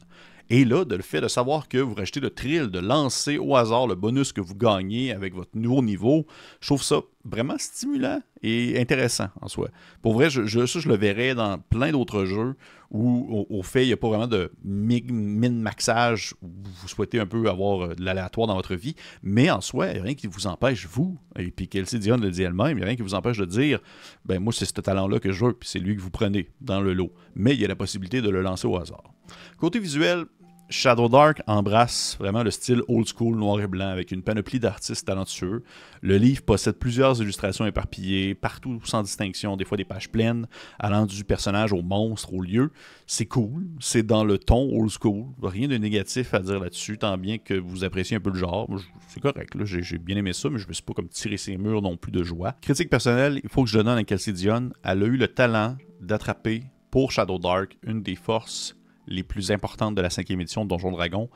Et 0.49 0.65
là, 0.65 0.85
le 0.89 1.03
fait 1.03 1.21
de 1.21 1.29
savoir 1.29 1.69
que 1.69 1.79
vous 1.79 1.95
rachetez 1.95 2.21
le 2.21 2.31
thrill, 2.31 2.69
de 2.69 2.79
lancer 2.79 3.39
au 3.39 3.57
hasard 3.57 3.87
le 3.87 3.95
bonus 3.95 4.33
que 4.33 4.41
vous 4.41 4.55
gagnez 4.55 5.13
avec 5.13 5.35
votre 5.35 5.51
nouveau 5.55 5.83
niveau, 5.83 6.27
je 6.61 6.69
trouve 6.69 6.83
ça 6.83 7.01
vraiment 7.25 7.57
stimulant 7.59 8.21
et 8.43 8.81
intéressant 8.81 9.29
en 9.41 9.49
soi. 9.49 9.69
Pour 10.03 10.15
vrai, 10.15 10.31
je, 10.31 10.67
ça, 10.67 10.81
je 10.81 10.89
le 10.89 10.97
verrais 10.97 11.35
dans 11.35 11.59
plein 11.59 11.93
d'autres 11.93 12.25
jeux 12.25 12.57
où, 12.91 13.47
au, 13.49 13.63
fait, 13.63 13.85
il 13.85 13.87
n'y 13.87 13.93
a 13.93 13.97
pas 13.97 14.09
vraiment 14.09 14.27
de 14.27 14.53
min-maxage 14.65 16.35
où 16.43 16.49
vous 16.49 16.89
souhaitez 16.89 17.19
un 17.19 17.27
peu 17.27 17.49
avoir 17.49 17.85
euh, 17.85 17.95
de 17.95 18.05
l'aléatoire 18.05 18.47
dans 18.47 18.55
votre 18.55 18.75
vie, 18.75 18.95
mais 19.23 19.51
en 19.51 19.61
soi, 19.61 19.89
il 19.89 19.95
n'y 19.95 20.01
a 20.01 20.03
rien 20.03 20.15
qui 20.15 20.27
vous 20.27 20.47
empêche, 20.47 20.87
vous, 20.87 21.19
et 21.39 21.51
puis 21.51 21.69
Kelsey 21.69 21.99
Dion 21.99 22.19
le 22.19 22.31
dit 22.31 22.43
elle-même, 22.43 22.73
il 22.73 22.77
n'y 22.77 22.83
a 22.83 22.87
rien 22.87 22.97
qui 22.97 23.03
vous 23.03 23.15
empêche 23.15 23.39
de 23.39 23.47
dire, 23.47 23.81
ben 24.27 24.41
moi, 24.41 24.53
c'est 24.53 24.67
ce 24.67 24.73
talent-là 24.73 25.21
que 25.21 25.33
je 25.33 25.45
veux, 25.45 25.53
puis 25.55 25.69
c'est 25.69 25.79
lui 25.79 25.97
que 25.97 26.03
vous 26.03 26.11
prenez 26.11 26.51
dans 26.61 26.81
le 26.81 26.93
lot. 26.93 27.13
Mais 27.35 27.55
il 27.55 27.61
y 27.61 27.65
a 27.65 27.69
la 27.69 27.77
possibilité 27.77 28.21
de 28.21 28.29
le 28.29 28.43
lancer 28.43 28.67
au 28.67 28.77
hasard. 28.77 29.15
Côté 29.57 29.79
visuel, 29.79 30.27
Shadow 30.69 31.09
Dark 31.09 31.43
embrasse 31.47 32.17
vraiment 32.19 32.43
le 32.43 32.51
style 32.51 32.83
old 32.89 33.07
school 33.07 33.37
noir 33.37 33.61
et 33.61 33.67
blanc 33.67 33.89
avec 33.89 34.11
une 34.11 34.23
panoplie 34.23 34.59
d'artistes 34.59 35.07
talentueux. 35.07 35.63
Le 36.01 36.17
livre 36.17 36.43
possède 36.43 36.79
plusieurs 36.79 37.21
illustrations 37.21 37.67
éparpillées, 37.67 38.35
partout 38.35 38.81
sans 38.85 39.03
distinction, 39.03 39.57
des 39.57 39.65
fois 39.65 39.77
des 39.77 39.85
pages 39.85 40.11
pleines, 40.11 40.47
allant 40.79 41.05
du 41.05 41.25
personnage 41.25 41.73
au 41.73 41.83
monstre, 41.83 42.33
au 42.33 42.41
lieu. 42.41 42.71
C'est 43.07 43.27
cool, 43.27 43.67
c'est 43.81 44.03
dans 44.03 44.25
le 44.25 44.39
ton 44.39 44.71
old 44.73 44.91
school, 44.91 45.27
rien 45.43 45.69
de 45.69 45.77
négatif 45.77 46.33
à 46.35 46.39
dire 46.39 46.59
là-dessus, 46.59 46.99
tant 46.99 47.19
bien 47.19 47.39
que 47.39 47.55
vous 47.55 47.85
appréciez 47.85 48.17
un 48.17 48.21
peu 48.21 48.31
le 48.31 48.39
genre. 48.39 48.69
C'est 49.09 49.21
correct, 49.21 49.53
j'ai 49.65 49.99
bien 49.99 50.17
aimé 50.17 50.33
ça, 50.33 50.49
mais 50.49 50.59
je 50.59 50.69
me 50.69 50.73
suis 50.73 50.83
pas 50.83 50.95
comme 50.95 51.09
tirer 51.09 51.37
ses 51.37 51.59
murs 51.59 51.83
non 51.83 51.97
plus 51.97 52.13
de 52.13 52.23
joie. 52.23 52.55
Critique 52.63 52.89
personnelle, 52.89 53.41
il 53.45 53.51
faut 53.51 53.65
que 53.65 53.71
je 53.71 53.79
donne 53.79 53.89
à 53.89 54.05
Kelsey 54.05 54.33
Dion, 54.33 54.71
elle 54.83 55.03
a 55.03 55.07
eu 55.07 55.17
le 55.17 55.29
talent 55.29 55.77
d'attraper 56.01 56.65
pour 56.91 57.13
Shadow 57.13 57.39
Dark 57.39 57.77
une 57.83 58.03
des 58.03 58.17
forces 58.17 58.77
les 59.07 59.23
plus 59.23 59.51
importantes 59.51 59.95
de 59.95 60.03
la 60.03 60.11
cinquième 60.11 60.41
édition 60.41 60.65
de 60.65 60.69
Donjon 60.69 60.93
Dragon, 60.93 61.29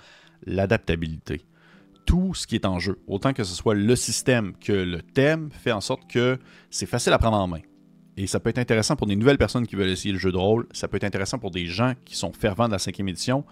l'adaptabilité. 0.44 1.42
Tout 2.04 2.34
ce 2.34 2.46
qui 2.46 2.54
est 2.54 2.66
en 2.66 2.78
jeu, 2.78 2.98
autant 3.06 3.32
que 3.32 3.42
ce 3.42 3.54
soit 3.54 3.74
le 3.74 3.96
système 3.96 4.54
que 4.58 4.72
le 4.72 5.02
thème, 5.02 5.50
fait 5.50 5.72
en 5.72 5.80
sorte 5.80 6.08
que 6.08 6.38
c'est 6.70 6.86
facile 6.86 7.12
à 7.12 7.18
prendre 7.18 7.36
en 7.36 7.48
main. 7.48 7.60
Et 8.16 8.26
ça 8.26 8.40
peut 8.40 8.50
être 8.50 8.58
intéressant 8.58 8.96
pour 8.96 9.06
des 9.06 9.16
nouvelles 9.16 9.38
personnes 9.38 9.66
qui 9.66 9.76
veulent 9.76 9.90
essayer 9.90 10.12
le 10.12 10.18
jeu 10.18 10.32
de 10.32 10.36
rôle, 10.36 10.66
ça 10.72 10.88
peut 10.88 10.96
être 10.96 11.04
intéressant 11.04 11.38
pour 11.38 11.50
des 11.50 11.66
gens 11.66 11.94
qui 12.04 12.16
sont 12.16 12.32
fervents 12.32 12.66
de 12.66 12.72
la 12.72 12.78
cinquième 12.78 13.08
édition, 13.08 13.44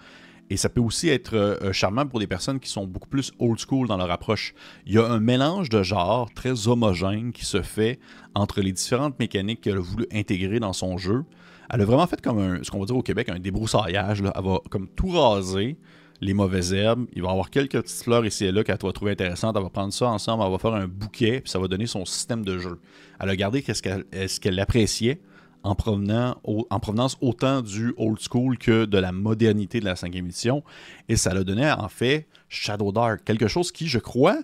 et 0.50 0.56
ça 0.56 0.68
peut 0.68 0.80
aussi 0.80 1.08
être 1.08 1.34
euh, 1.34 1.72
charmant 1.72 2.06
pour 2.06 2.20
des 2.20 2.26
personnes 2.26 2.60
qui 2.60 2.68
sont 2.68 2.86
beaucoup 2.86 3.08
plus 3.08 3.32
old 3.38 3.58
school 3.58 3.88
dans 3.88 3.96
leur 3.96 4.10
approche. 4.10 4.54
Il 4.86 4.92
y 4.92 4.98
a 4.98 5.06
un 5.06 5.20
mélange 5.20 5.68
de 5.68 5.82
genres 5.82 6.30
très 6.34 6.68
homogène 6.68 7.32
qui 7.32 7.44
se 7.44 7.62
fait 7.62 7.98
entre 8.34 8.60
les 8.60 8.72
différentes 8.72 9.18
mécaniques 9.18 9.62
qu'elle 9.62 9.78
a 9.78 9.80
voulu 9.80 10.06
intégrer 10.12 10.60
dans 10.60 10.72
son 10.72 10.98
jeu. 10.98 11.24
Elle 11.72 11.80
a 11.80 11.84
vraiment 11.84 12.06
fait 12.06 12.20
comme 12.20 12.38
un, 12.38 12.62
ce 12.62 12.70
qu'on 12.70 12.82
au 12.82 13.02
Québec, 13.02 13.30
un 13.30 13.38
débroussaillage. 13.38 14.20
Elle 14.20 14.44
va 14.44 14.58
comme 14.70 14.86
tout 14.88 15.08
raser, 15.08 15.78
les 16.20 16.34
mauvaises 16.34 16.74
herbes. 16.74 17.06
Il 17.14 17.22
va 17.22 17.28
y 17.28 17.30
avoir 17.30 17.48
quelques 17.48 17.80
petites 17.80 18.02
fleurs 18.02 18.26
ici 18.26 18.44
et 18.44 18.52
là 18.52 18.62
qu'elle 18.64 18.76
va 18.82 18.92
trouver 18.92 19.12
intéressantes. 19.12 19.56
Elle 19.56 19.62
va 19.62 19.70
prendre 19.70 19.92
ça 19.92 20.08
ensemble, 20.08 20.42
elle 20.44 20.52
va 20.52 20.58
faire 20.58 20.74
un 20.74 20.86
bouquet, 20.86 21.42
ça 21.46 21.58
va 21.58 21.68
donner 21.68 21.86
son 21.86 22.04
système 22.04 22.44
de 22.44 22.58
jeu. 22.58 22.80
Elle 23.18 23.30
a 23.30 23.36
gardé 23.36 23.62
ce 23.62 24.40
qu'elle 24.40 24.60
appréciait 24.60 25.20
en, 25.64 25.74
provenant, 25.74 26.36
en 26.44 26.80
provenance 26.80 27.16
autant 27.20 27.62
du 27.62 27.94
old 27.96 28.18
school 28.20 28.58
que 28.58 28.84
de 28.84 28.98
la 28.98 29.12
modernité 29.12 29.80
de 29.80 29.86
la 29.86 29.96
cinquième 29.96 30.26
édition. 30.26 30.62
Et 31.08 31.16
ça 31.16 31.34
l'a 31.34 31.42
donné 31.42 31.70
en 31.70 31.88
fait 31.88 32.28
Shadow 32.48 32.92
Dark, 32.92 33.24
quelque 33.24 33.48
chose 33.48 33.72
qui, 33.72 33.88
je 33.88 33.98
crois, 33.98 34.38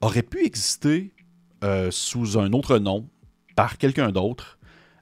aurait 0.00 0.22
pu 0.22 0.44
exister 0.44 1.12
euh, 1.64 1.90
sous 1.90 2.38
un 2.38 2.52
autre 2.52 2.78
nom 2.78 3.08
par 3.56 3.78
quelqu'un 3.78 4.10
d'autre 4.10 4.58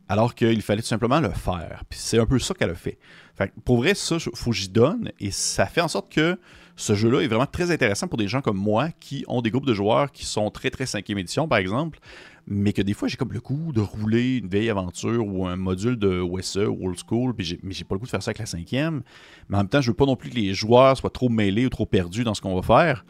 alors 0.08 0.34
qu'il 0.34 0.60
fallait 0.62 0.82
tout 0.82 0.88
simplement 0.88 1.20
le 1.20 1.30
faire. 1.30 1.84
C'est 1.90 2.18
un 2.18 2.26
peu 2.26 2.38
ça 2.40 2.52
qu'elle 2.54 2.70
a 2.70 2.74
fait. 2.74 2.98
pour 3.64 3.76
vrai, 3.76 3.94
ça, 3.94 4.18
faut 4.18 4.50
que 4.50 4.56
j'y 4.56 4.68
donne, 4.68 5.12
et 5.20 5.30
ça 5.30 5.66
fait 5.66 5.80
en 5.80 5.86
sorte 5.86 6.12
que 6.12 6.36
ce 6.74 6.94
jeu-là 6.94 7.20
est 7.20 7.28
vraiment 7.28 7.46
très 7.46 7.70
intéressant 7.70 8.08
pour 8.08 8.18
des 8.18 8.26
gens 8.26 8.40
comme 8.40 8.56
moi 8.56 8.88
qui 8.98 9.24
ont 9.28 9.40
des 9.40 9.50
groupes 9.50 9.66
de 9.66 9.74
joueurs 9.74 10.10
qui 10.10 10.24
sont 10.24 10.50
très 10.50 10.70
très 10.70 10.86
cinquième 10.86 11.18
édition, 11.18 11.46
par 11.46 11.58
exemple, 11.58 12.00
mais 12.46 12.72
que 12.72 12.82
des 12.82 12.94
fois 12.94 13.08
j'ai 13.08 13.16
comme 13.16 13.32
le 13.32 13.40
goût 13.40 13.72
de 13.72 13.80
rouler 13.80 14.38
une 14.38 14.48
vieille 14.48 14.70
aventure 14.70 15.26
ou 15.26 15.46
un 15.46 15.56
module 15.56 15.96
de 15.96 16.20
OSE 16.20 16.56
ou 16.56 16.88
Old 16.88 16.98
School, 17.06 17.34
puis 17.34 17.44
j'ai, 17.44 17.60
mais 17.62 17.72
j'ai 17.72 17.84
pas 17.84 17.94
le 17.94 18.00
goût 18.00 18.06
de 18.06 18.10
faire 18.10 18.22
ça 18.22 18.30
avec 18.30 18.38
la 18.38 18.46
cinquième. 18.46 19.02
Mais 19.48 19.56
en 19.56 19.60
même 19.60 19.68
temps, 19.68 19.80
je 19.80 19.90
veux 19.90 19.96
pas 19.96 20.06
non 20.06 20.16
plus 20.16 20.30
que 20.30 20.36
les 20.36 20.54
joueurs 20.54 20.96
soient 20.96 21.10
trop 21.10 21.28
mêlés 21.28 21.66
ou 21.66 21.70
trop 21.70 21.86
perdus 21.86 22.24
dans 22.24 22.34
ce 22.34 22.40
qu'on 22.40 22.58
va 22.58 22.62
faire. 22.62 23.04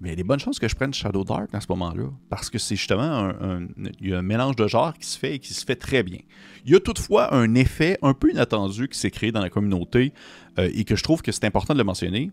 Mais 0.00 0.08
il 0.08 0.10
y 0.10 0.14
a 0.14 0.16
des 0.16 0.24
bonnes 0.24 0.40
chances 0.40 0.58
que 0.58 0.66
je 0.66 0.74
prenne 0.74 0.94
Shadow 0.94 1.24
Dark 1.24 1.54
à 1.54 1.60
ce 1.60 1.66
moment-là. 1.70 2.04
Parce 2.30 2.48
que 2.48 2.58
c'est 2.58 2.76
justement 2.76 3.02
un, 3.02 3.66
un 4.02 4.22
mélange 4.22 4.56
de 4.56 4.66
genres 4.66 4.96
qui 4.96 5.06
se 5.06 5.18
fait 5.18 5.34
et 5.34 5.38
qui 5.38 5.52
se 5.52 5.64
fait 5.64 5.76
très 5.76 6.02
bien. 6.02 6.20
Il 6.64 6.72
y 6.72 6.74
a 6.74 6.80
toutefois 6.80 7.34
un 7.34 7.54
effet 7.54 7.98
un 8.00 8.14
peu 8.14 8.30
inattendu 8.30 8.88
qui 8.88 8.98
s'est 8.98 9.10
créé 9.10 9.30
dans 9.30 9.40
la 9.42 9.50
communauté 9.50 10.12
euh, 10.58 10.70
et 10.72 10.84
que 10.84 10.96
je 10.96 11.02
trouve 11.02 11.20
que 11.20 11.32
c'est 11.32 11.44
important 11.44 11.74
de 11.74 11.78
le 11.78 11.84
mentionner. 11.84 12.30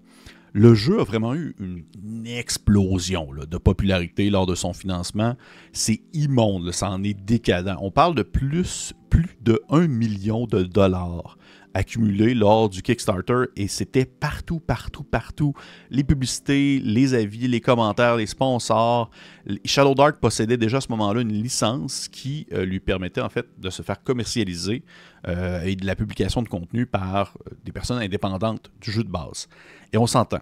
Le 0.54 0.74
jeu 0.74 1.00
a 1.00 1.04
vraiment 1.04 1.36
eu 1.36 1.56
une, 1.60 1.84
explosion 2.26 3.30
de 3.50 3.58
popularité 3.58 4.30
lors 4.30 4.46
de 4.46 4.54
son 4.56 4.74
financement. 4.74 5.36
C'est 5.72 6.02
immonde, 6.14 6.72
ça 6.72 6.90
en 6.90 7.04
est 7.04 7.14
décadent. 7.14 7.78
On 7.82 7.90
parle 7.90 8.16
de 8.16 8.22
plus, 8.22 8.94
plus 9.10 9.38
de 9.42 9.62
1 9.70 9.88
million 9.88 10.46
de 10.46 10.64
dollars 10.64 11.38
accumulé 11.78 12.34
lors 12.34 12.70
du 12.70 12.82
Kickstarter 12.82 13.46
et 13.56 13.68
c'était 13.68 14.06
partout, 14.06 14.60
partout, 14.60 15.04
partout. 15.04 15.54
Les 15.92 16.04
publicités, 16.04 16.80
les 16.80 17.14
avis, 17.14 17.48
les 17.48 17.62
commentaires, 17.62 18.16
les 18.16 18.26
sponsors. 18.26 19.12
Shadow 19.64 19.94
Dark 19.94 20.20
possédait 20.20 20.58
déjà 20.58 20.78
à 20.78 20.82
ce 20.82 20.90
moment-là 20.90 21.22
une 21.22 21.34
licence 21.34 22.08
qui 22.08 22.48
euh, 22.52 22.66
lui 22.66 22.80
permettait 22.80 23.22
en 23.22 23.30
fait 23.30 23.46
de 23.60 23.70
se 23.70 23.84
faire 23.84 24.02
commercialiser 24.02 24.84
euh, 25.28 25.64
et 25.64 25.76
de 25.76 25.86
la 25.86 25.96
publication 25.96 26.42
de 26.42 26.50
contenu 26.50 26.86
par 26.88 27.38
euh, 27.46 27.56
des 27.64 27.72
personnes 27.72 28.00
indépendantes 28.00 28.72
du 28.82 28.92
jeu 28.92 29.04
de 29.04 29.10
base. 29.12 29.48
Et 29.94 29.98
on 29.98 30.08
s'entend. 30.08 30.42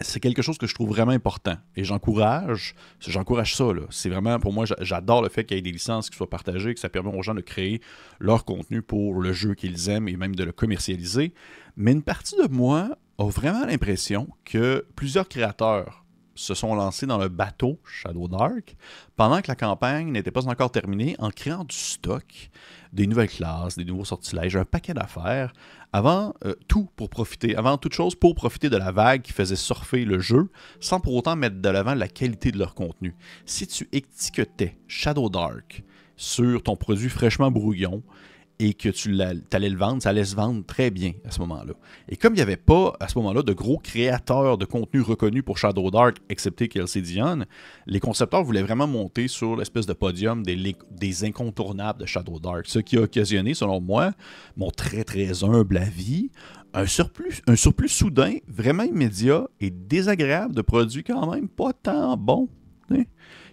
C'est 0.00 0.20
quelque 0.20 0.42
chose 0.42 0.58
que 0.58 0.66
je 0.66 0.74
trouve 0.74 0.88
vraiment 0.88 1.12
important. 1.12 1.56
Et 1.76 1.84
j'encourage, 1.84 2.74
j'encourage 3.00 3.54
ça. 3.54 3.64
C'est 3.90 4.08
vraiment, 4.08 4.38
pour 4.38 4.52
moi, 4.52 4.64
j'adore 4.80 5.22
le 5.22 5.28
fait 5.28 5.44
qu'il 5.44 5.56
y 5.56 5.60
ait 5.60 5.62
des 5.62 5.72
licences 5.72 6.10
qui 6.10 6.16
soient 6.16 6.30
partagées, 6.30 6.74
que 6.74 6.80
ça 6.80 6.88
permet 6.88 7.14
aux 7.16 7.22
gens 7.22 7.34
de 7.34 7.40
créer 7.40 7.80
leur 8.18 8.44
contenu 8.44 8.82
pour 8.82 9.20
le 9.20 9.32
jeu 9.32 9.54
qu'ils 9.54 9.88
aiment 9.88 10.08
et 10.08 10.16
même 10.16 10.34
de 10.34 10.44
le 10.44 10.52
commercialiser. 10.52 11.32
Mais 11.76 11.92
une 11.92 12.02
partie 12.02 12.36
de 12.36 12.48
moi 12.48 12.98
a 13.18 13.24
vraiment 13.28 13.66
l'impression 13.66 14.28
que 14.44 14.86
plusieurs 14.94 15.28
créateurs 15.28 16.04
se 16.38 16.54
sont 16.54 16.74
lancés 16.76 17.06
dans 17.06 17.18
le 17.18 17.28
bateau 17.28 17.80
Shadow 17.84 18.28
Dark 18.28 18.76
pendant 19.16 19.42
que 19.42 19.48
la 19.48 19.56
campagne 19.56 20.12
n'était 20.12 20.30
pas 20.30 20.46
encore 20.46 20.70
terminée 20.70 21.16
en 21.18 21.30
créant 21.30 21.64
du 21.64 21.74
stock, 21.74 22.50
des 22.92 23.08
nouvelles 23.08 23.28
classes, 23.28 23.76
des 23.76 23.84
nouveaux 23.84 24.04
sortilèges, 24.04 24.54
un 24.54 24.64
paquet 24.64 24.94
d'affaires, 24.94 25.52
avant 25.92 26.34
euh, 26.44 26.54
tout 26.68 26.88
pour 26.94 27.10
profiter, 27.10 27.56
avant 27.56 27.76
toute 27.76 27.92
chose 27.92 28.14
pour 28.14 28.36
profiter 28.36 28.70
de 28.70 28.76
la 28.76 28.92
vague 28.92 29.22
qui 29.22 29.32
faisait 29.32 29.56
surfer 29.56 30.04
le 30.04 30.20
jeu, 30.20 30.48
sans 30.78 31.00
pour 31.00 31.14
autant 31.14 31.34
mettre 31.34 31.60
de 31.60 31.68
l'avant 31.68 31.94
la 31.94 32.08
qualité 32.08 32.52
de 32.52 32.58
leur 32.58 32.74
contenu. 32.74 33.16
Si 33.44 33.66
tu 33.66 33.88
étiquetais 33.90 34.78
Shadow 34.86 35.28
Dark 35.28 35.82
sur 36.16 36.62
ton 36.62 36.76
produit 36.76 37.08
fraîchement 37.08 37.50
brouillon, 37.50 38.04
et 38.60 38.74
que 38.74 38.88
tu 38.88 39.16
allais 39.52 39.68
le 39.68 39.78
vendre, 39.78 40.02
ça 40.02 40.10
allait 40.10 40.24
se 40.24 40.34
vendre 40.34 40.64
très 40.66 40.90
bien 40.90 41.12
à 41.24 41.30
ce 41.30 41.40
moment-là. 41.40 41.74
Et 42.08 42.16
comme 42.16 42.34
il 42.34 42.36
n'y 42.36 42.42
avait 42.42 42.56
pas 42.56 42.92
à 42.98 43.08
ce 43.08 43.16
moment-là 43.18 43.42
de 43.42 43.52
gros 43.52 43.78
créateurs 43.78 44.58
de 44.58 44.64
contenu 44.64 45.00
reconnus 45.00 45.44
pour 45.44 45.58
Shadow 45.58 45.90
Dark, 45.90 46.18
excepté 46.28 46.68
Kelsey 46.68 47.02
Dion, 47.02 47.44
les 47.86 48.00
concepteurs 48.00 48.42
voulaient 48.42 48.62
vraiment 48.62 48.88
monter 48.88 49.28
sur 49.28 49.56
l'espèce 49.56 49.86
de 49.86 49.92
podium 49.92 50.42
des, 50.42 51.24
incontournables 51.24 52.00
de 52.00 52.06
Shadow 52.06 52.40
Dark, 52.40 52.66
ce 52.66 52.80
qui 52.80 52.96
a 52.96 53.02
occasionné, 53.02 53.54
selon 53.54 53.80
moi, 53.80 54.12
mon 54.56 54.70
très 54.70 55.04
très 55.04 55.44
humble 55.44 55.76
avis, 55.78 56.30
un 56.74 56.86
surplus, 56.86 57.40
un 57.46 57.56
surplus 57.56 57.88
soudain, 57.88 58.36
vraiment 58.48 58.82
immédiat 58.82 59.46
et 59.60 59.70
désagréable 59.70 60.54
de 60.54 60.62
produits 60.62 61.04
quand 61.04 61.32
même 61.32 61.48
pas 61.48 61.72
tant 61.72 62.16
bons. 62.16 62.48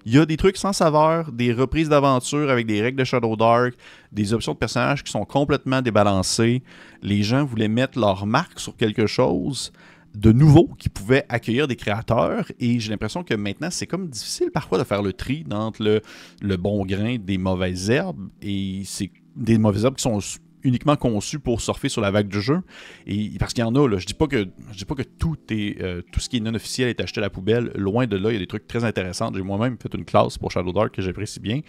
Il 0.08 0.14
y 0.14 0.20
a 0.20 0.26
des 0.28 0.38
trucs 0.38 0.58
sans 0.58 0.72
saveur, 0.72 1.32
des 1.32 1.52
reprises 1.52 1.90
d'aventure 1.90 2.52
avec 2.52 2.68
des 2.68 2.80
règles 2.80 3.00
de 3.00 3.04
Shadow 3.04 3.36
Dark, 3.36 3.74
des 4.12 4.34
options 4.34 4.54
de 4.54 4.58
personnages 4.60 5.04
qui 5.04 5.12
sont 5.12 5.26
complètement 5.26 5.82
débalancées. 5.82 6.62
Les 7.02 7.24
gens 7.24 7.44
voulaient 7.44 7.68
mettre 7.68 7.98
leur 8.00 8.28
marque 8.28 8.60
sur 8.60 8.76
quelque 8.76 9.08
chose 9.08 9.74
de 10.14 10.32
nouveau 10.32 10.70
qui 10.78 10.90
pouvait 10.90 11.26
accueillir 11.28 11.68
des 11.68 11.76
créateurs 11.76 12.46
et 12.60 12.80
j'ai 12.80 12.92
l'impression 12.92 13.24
que 13.24 13.34
maintenant 13.34 13.68
c'est 13.70 13.88
comme 13.88 14.08
difficile 14.08 14.50
parfois 14.50 14.78
de 14.78 14.84
faire 14.84 15.02
le 15.02 15.12
tri 15.12 15.44
entre 15.52 15.84
le, 15.84 16.02
le 16.42 16.56
bon 16.56 16.86
grain 16.86 17.18
des 17.18 17.38
mauvaises 17.38 17.90
herbes 17.90 18.30
et 18.42 18.84
c'est 18.86 19.12
des 19.36 19.58
mauvaises 19.58 19.84
herbes 19.84 19.96
qui 19.96 20.04
sont 20.04 20.20
uniquement 20.66 20.96
conçu 20.98 21.40
pour 21.40 21.62
surfer 21.62 21.88
sur 21.88 22.02
la 22.02 22.12
vague 22.12 22.28
du 22.28 22.42
jeu. 22.42 22.62
Et 23.08 23.32
parce 23.40 23.54
qu'il 23.54 23.64
y 23.64 23.68
en 23.68 23.76
a, 23.76 23.98
je 23.98 24.06
dis 24.06 24.14
pas 24.14 24.28
que 24.28 24.48
je 24.72 24.78
dis 24.78 24.86
pas 24.86 24.96
que 24.96 25.04
tout 25.04 25.38
est 25.50 25.82
euh, 25.82 26.02
tout 26.12 26.20
ce 26.20 26.28
qui 26.28 26.38
est 26.38 26.40
non 26.42 26.54
officiel 26.54 26.90
est 26.90 27.00
acheté 27.00 27.20
à 27.20 27.22
la 27.22 27.30
poubelle. 27.30 27.72
Loin 27.76 28.08
de 28.08 28.18
là, 28.18 28.32
il 28.32 28.34
y 28.34 28.38
a 28.38 28.40
des 28.40 28.48
trucs 28.48 28.68
très 28.68 28.84
intéressants. 28.84 29.32
J'ai 29.34 29.42
moi-même 29.42 29.78
fait 29.82 29.94
une 29.94 30.06
classe 30.06 30.38
pour 30.38 30.52
Shadow 30.52 30.74
Dark 30.74 30.94
que 30.94 31.02
j'apprécie 31.02 31.40
bien. 31.40 31.62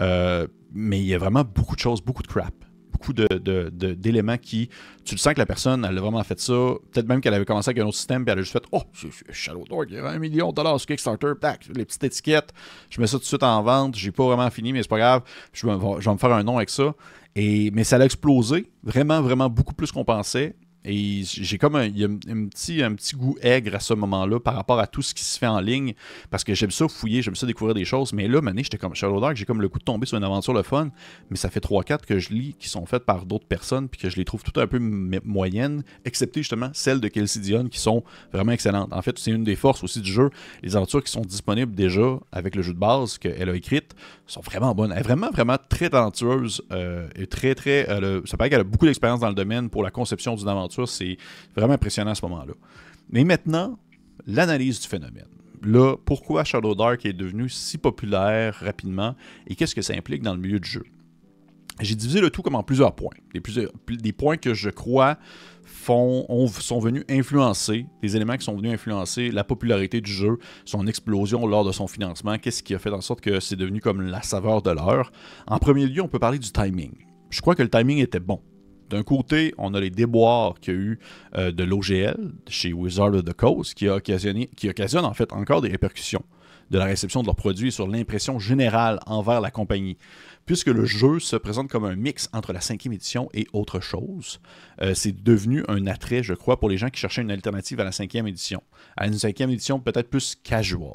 Euh, 0.00 0.46
mais 0.72 0.98
il 1.00 1.06
y 1.06 1.14
a 1.14 1.18
vraiment 1.18 1.44
beaucoup 1.44 1.74
de 1.74 1.80
choses, 1.80 2.02
beaucoup 2.02 2.22
de 2.22 2.28
crap 2.28 2.54
beaucoup 3.00 3.12
d'éléments 3.12 4.36
qui. 4.36 4.68
Tu 5.04 5.14
le 5.14 5.18
sens 5.18 5.34
que 5.34 5.38
la 5.38 5.46
personne, 5.46 5.84
elle 5.88 5.96
a 5.96 6.00
vraiment 6.00 6.22
fait 6.22 6.38
ça. 6.38 6.52
Peut-être 6.92 7.08
même 7.08 7.20
qu'elle 7.20 7.34
avait 7.34 7.44
commencé 7.44 7.70
avec 7.70 7.82
un 7.82 7.86
autre 7.86 7.96
système, 7.96 8.24
puis 8.24 8.32
elle 8.32 8.38
a 8.38 8.42
juste 8.42 8.52
fait 8.52 8.64
Oh, 8.72 8.82
Shadow 9.30 9.64
Dark, 9.68 9.86
il 9.88 9.96
y 9.96 9.98
a 9.98 10.06
un 10.06 10.18
million 10.18 10.50
de 10.50 10.54
dollars 10.54 10.78
sur 10.78 10.86
Kickstarter, 10.86 11.32
tac, 11.40 11.66
les 11.74 11.84
petites 11.84 12.04
étiquettes. 12.04 12.52
Je 12.90 13.00
mets 13.00 13.06
ça 13.06 13.16
tout 13.16 13.22
de 13.22 13.26
suite 13.26 13.42
en 13.42 13.62
vente. 13.62 13.96
J'ai 13.96 14.12
pas 14.12 14.24
vraiment 14.24 14.50
fini, 14.50 14.72
mais 14.72 14.82
c'est 14.82 14.88
pas 14.88 14.98
grave. 14.98 15.22
Je 15.52 15.66
vais, 15.66 15.72
je 15.72 16.04
vais 16.04 16.12
me 16.12 16.18
faire 16.18 16.32
un 16.32 16.42
nom 16.42 16.56
avec 16.58 16.70
ça. 16.70 16.94
Et, 17.34 17.70
mais 17.72 17.84
ça 17.84 17.96
a 17.96 18.04
explosé, 18.04 18.70
vraiment, 18.82 19.22
vraiment 19.22 19.48
beaucoup 19.48 19.74
plus 19.74 19.90
qu'on 19.92 20.04
pensait. 20.04 20.54
Et 20.84 21.22
j'ai 21.24 21.58
comme 21.58 21.76
un, 21.76 21.86
y 21.86 22.04
a 22.04 22.08
un, 22.08 22.46
petit, 22.46 22.82
un 22.82 22.94
petit 22.94 23.14
goût 23.14 23.36
aigre 23.42 23.74
à 23.74 23.80
ce 23.80 23.92
moment-là 23.92 24.40
par 24.40 24.54
rapport 24.54 24.78
à 24.78 24.86
tout 24.86 25.02
ce 25.02 25.12
qui 25.12 25.22
se 25.22 25.38
fait 25.38 25.46
en 25.46 25.60
ligne. 25.60 25.94
Parce 26.30 26.42
que 26.42 26.54
j'aime 26.54 26.70
ça 26.70 26.88
fouiller, 26.88 27.20
j'aime 27.20 27.34
ça 27.34 27.46
découvrir 27.46 27.74
des 27.74 27.84
choses. 27.84 28.14
Mais 28.14 28.28
là, 28.28 28.40
mané, 28.40 28.62
j'étais 28.62 28.78
comme 28.78 28.94
Shadow 28.94 29.20
Dark, 29.20 29.36
j'ai 29.36 29.44
comme 29.44 29.60
le 29.60 29.68
coup 29.68 29.78
de 29.78 29.84
tomber 29.84 30.06
sur 30.06 30.16
une 30.16 30.24
aventure 30.24 30.54
le 30.54 30.62
fun. 30.62 30.90
Mais 31.28 31.36
ça 31.36 31.50
fait 31.50 31.62
3-4 31.62 32.06
que 32.06 32.18
je 32.18 32.30
lis 32.30 32.54
qui 32.58 32.68
sont 32.68 32.86
faites 32.86 33.04
par 33.04 33.26
d'autres 33.26 33.46
personnes 33.46 33.88
puis 33.88 34.00
que 34.00 34.08
je 34.08 34.16
les 34.16 34.24
trouve 34.24 34.42
tout 34.42 34.58
un 34.58 34.66
peu 34.66 34.78
moyennes, 34.78 35.82
excepté 36.06 36.40
justement 36.40 36.70
celles 36.72 37.00
de 37.00 37.08
Kelsey 37.08 37.40
Dion 37.40 37.68
qui 37.68 37.78
sont 37.78 38.02
vraiment 38.32 38.52
excellentes. 38.52 38.92
En 38.92 39.02
fait, 39.02 39.18
c'est 39.18 39.32
une 39.32 39.44
des 39.44 39.56
forces 39.56 39.84
aussi 39.84 40.00
du 40.00 40.10
jeu. 40.10 40.30
Les 40.62 40.76
aventures 40.76 41.04
qui 41.04 41.12
sont 41.12 41.20
disponibles 41.20 41.74
déjà 41.74 42.18
avec 42.32 42.54
le 42.54 42.62
jeu 42.62 42.72
de 42.72 42.78
base 42.78 43.18
qu'elle 43.18 43.50
a 43.50 43.54
écrite 43.54 43.94
sont 44.26 44.40
vraiment 44.40 44.74
bonnes. 44.74 44.92
Elle 44.92 45.00
est 45.00 45.02
vraiment, 45.02 45.30
vraiment 45.30 45.56
très 45.68 45.90
talentueuse 45.90 46.62
euh, 46.72 47.06
et 47.16 47.26
très, 47.26 47.54
très. 47.54 47.86
ça 48.24 48.36
paraît 48.38 48.48
qu'elle 48.48 48.60
a 48.60 48.64
beaucoup 48.64 48.86
d'expérience 48.86 49.20
dans 49.20 49.28
le 49.28 49.34
domaine 49.34 49.68
pour 49.68 49.82
la 49.82 49.90
conception 49.90 50.34
d'une 50.36 50.48
aventure 50.48 50.69
c'est 50.86 51.16
vraiment 51.56 51.74
impressionnant 51.74 52.12
à 52.12 52.14
ce 52.14 52.24
moment-là. 52.26 52.54
Mais 53.10 53.24
maintenant, 53.24 53.78
l'analyse 54.26 54.80
du 54.80 54.88
phénomène. 54.88 55.26
Là, 55.62 55.96
pourquoi 56.04 56.44
Shadow 56.44 56.74
Dark 56.74 57.04
est 57.04 57.12
devenu 57.12 57.48
si 57.48 57.76
populaire 57.76 58.54
rapidement 58.60 59.14
et 59.46 59.54
qu'est-ce 59.54 59.74
que 59.74 59.82
ça 59.82 59.94
implique 59.94 60.22
dans 60.22 60.34
le 60.34 60.40
milieu 60.40 60.58
du 60.58 60.68
jeu? 60.68 60.84
J'ai 61.80 61.94
divisé 61.94 62.20
le 62.20 62.30
tout 62.30 62.42
comme 62.42 62.54
en 62.54 62.62
plusieurs 62.62 62.94
points. 62.94 63.14
Des, 63.32 64.12
points 64.12 64.36
que 64.36 64.52
je 64.52 64.70
crois 64.70 65.18
sont 65.84 66.78
venus 66.80 67.04
influencer, 67.08 67.86
des 68.02 68.16
éléments 68.16 68.36
qui 68.36 68.44
sont 68.44 68.56
venus 68.56 68.72
influencer 68.72 69.30
la 69.30 69.44
popularité 69.44 70.00
du 70.00 70.12
jeu, 70.12 70.38
son 70.64 70.86
explosion 70.86 71.46
lors 71.46 71.64
de 71.64 71.72
son 71.72 71.86
financement, 71.86 72.38
qu'est-ce 72.38 72.62
qui 72.62 72.74
a 72.74 72.78
fait 72.78 72.90
en 72.90 73.00
sorte 73.00 73.20
que 73.20 73.40
c'est 73.40 73.56
devenu 73.56 73.80
comme 73.80 74.02
la 74.02 74.22
saveur 74.22 74.62
de 74.62 74.70
l'heure. 74.70 75.10
En 75.46 75.58
premier 75.58 75.86
lieu, 75.86 76.02
on 76.02 76.08
peut 76.08 76.18
parler 76.18 76.38
du 76.38 76.50
timing. 76.50 76.92
Je 77.30 77.40
crois 77.40 77.54
que 77.54 77.62
le 77.62 77.70
timing 77.70 77.98
était 77.98 78.20
bon. 78.20 78.42
D'un 78.90 79.04
côté, 79.04 79.54
on 79.56 79.72
a 79.74 79.80
les 79.80 79.90
déboires 79.90 80.58
qu'il 80.58 80.74
y 80.74 80.76
a 80.76 80.80
eu 80.80 80.98
euh, 81.36 81.52
de 81.52 81.62
l'OGL 81.62 82.32
chez 82.48 82.72
Wizard 82.72 83.14
of 83.14 83.24
the 83.24 83.32
Coast 83.32 83.74
qui, 83.74 83.86
a 83.86 83.94
occasionné, 83.94 84.50
qui 84.56 84.68
occasionne 84.68 85.04
en 85.04 85.14
fait 85.14 85.32
encore 85.32 85.60
des 85.60 85.68
répercussions 85.68 86.24
de 86.70 86.78
la 86.78 86.86
réception 86.86 87.22
de 87.22 87.26
leurs 87.26 87.36
produits 87.36 87.70
sur 87.70 87.86
l'impression 87.86 88.40
générale 88.40 88.98
envers 89.06 89.40
la 89.40 89.52
compagnie. 89.52 89.96
Puisque 90.44 90.68
le 90.68 90.84
jeu 90.84 91.20
se 91.20 91.36
présente 91.36 91.68
comme 91.68 91.84
un 91.84 91.94
mix 91.94 92.28
entre 92.32 92.52
la 92.52 92.60
cinquième 92.60 92.92
édition 92.92 93.28
et 93.32 93.46
autre 93.52 93.78
chose, 93.78 94.40
euh, 94.82 94.92
c'est 94.94 95.22
devenu 95.22 95.62
un 95.68 95.86
attrait, 95.86 96.24
je 96.24 96.34
crois, 96.34 96.58
pour 96.58 96.68
les 96.68 96.76
gens 96.76 96.90
qui 96.90 97.00
cherchaient 97.00 97.22
une 97.22 97.30
alternative 97.30 97.78
à 97.78 97.84
la 97.84 97.92
cinquième 97.92 98.26
édition. 98.26 98.60
À 98.96 99.06
une 99.06 99.18
cinquième 99.18 99.50
édition 99.50 99.78
peut-être 99.78 100.10
plus 100.10 100.34
casual. 100.34 100.90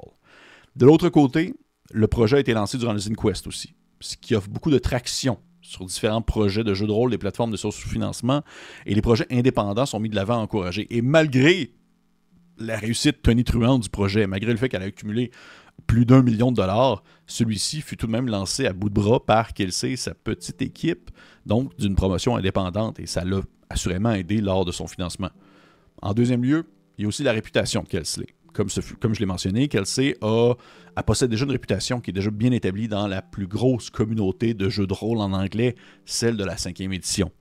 De 0.76 0.86
l'autre 0.86 1.08
côté, 1.08 1.54
le 1.92 2.08
projet 2.08 2.38
a 2.38 2.40
été 2.42 2.54
lancé 2.54 2.78
durant 2.78 2.94
le 2.94 3.00
Quest 3.00 3.48
aussi, 3.48 3.74
ce 4.02 4.18
qui 4.18 4.36
offre 4.36 4.50
beaucoup 4.50 4.72
de 4.72 4.80
traction 4.80 5.40
sur 5.66 5.86
différents 5.86 6.22
projets 6.22 6.64
de 6.64 6.74
jeux 6.74 6.88
de 6.88 6.92
rôle, 6.92 7.12
des 7.12 7.18
plateformes 7.18 7.52
de 7.52 7.58
sous-financement, 7.58 8.44
et 8.86 8.94
les 8.94 9.02
projets 9.02 9.28
indépendants 9.32 9.86
sont 9.86 10.00
mis 10.00 10.10
de 10.10 10.16
l'avant, 10.16 10.42
encouragés. 10.42 10.88
Et 10.96 11.02
malgré 11.02 11.72
la 12.58 12.78
réussite 12.78 13.22
tonitruante 13.22 13.84
du 13.84 13.90
projet, 13.90 14.28
malgré 14.28 14.52
le 14.52 14.58
fait 14.58 14.70
qu'elle 14.70 14.84
a 14.84 14.86
accumulé 14.86 15.32
plus 15.88 16.06
d'un 16.06 16.22
million 16.22 16.52
de 16.52 16.58
dollars, 16.58 17.04
celui-ci 17.28 17.82
fut 17.82 17.98
tout 17.98 18.08
de 18.08 18.12
même 18.12 18.30
lancé 18.30 18.66
à 18.66 18.74
bout 18.74 18.90
de 18.90 18.94
bras 18.94 19.26
par 19.26 19.54
Kelsey 19.54 19.92
et 19.92 19.98
sa 19.98 20.14
petite 20.14 20.62
équipe, 20.62 21.12
donc 21.46 21.76
d'une 21.78 21.96
promotion 21.96 22.38
indépendante, 22.38 23.00
et 23.00 23.08
ça 23.08 23.26
l'a 23.26 23.42
assurément 23.70 24.12
aidé 24.12 24.40
lors 24.40 24.64
de 24.64 24.72
son 24.72 24.88
financement. 24.88 25.32
En 26.02 26.14
deuxième 26.14 26.44
lieu, 26.44 26.66
il 26.98 27.02
y 27.02 27.06
a 27.06 27.08
aussi 27.08 27.24
la 27.24 27.34
réputation 27.34 27.84
de 27.84 27.88
Kelsey 27.88 28.28
comme, 28.56 29.14
je 29.14 29.20
l'ai 29.20 29.26
mentionné, 29.26 29.68
Kelsey 29.68 30.16
a, 30.22 31.04
possède 31.04 31.30
déjà 31.30 31.46
une 31.46 31.52
réputation 31.52 32.00
qui 32.00 32.12
est 32.12 32.14
déjà 32.14 32.32
bien 32.32 32.52
établie 32.52 32.88
dans 32.88 33.08
la 33.08 33.22
plus 33.22 33.48
grosse 33.48 33.90
communauté 33.90 34.54
de 34.54 34.70
jeux 34.70 34.88
de 34.88 34.94
rôle 34.94 35.18
en 35.18 35.34
anglais, 35.34 35.76
celle 36.06 36.38
de 36.38 36.44
la 36.44 36.58
cinquième 36.58 36.94
édition. 36.94 37.32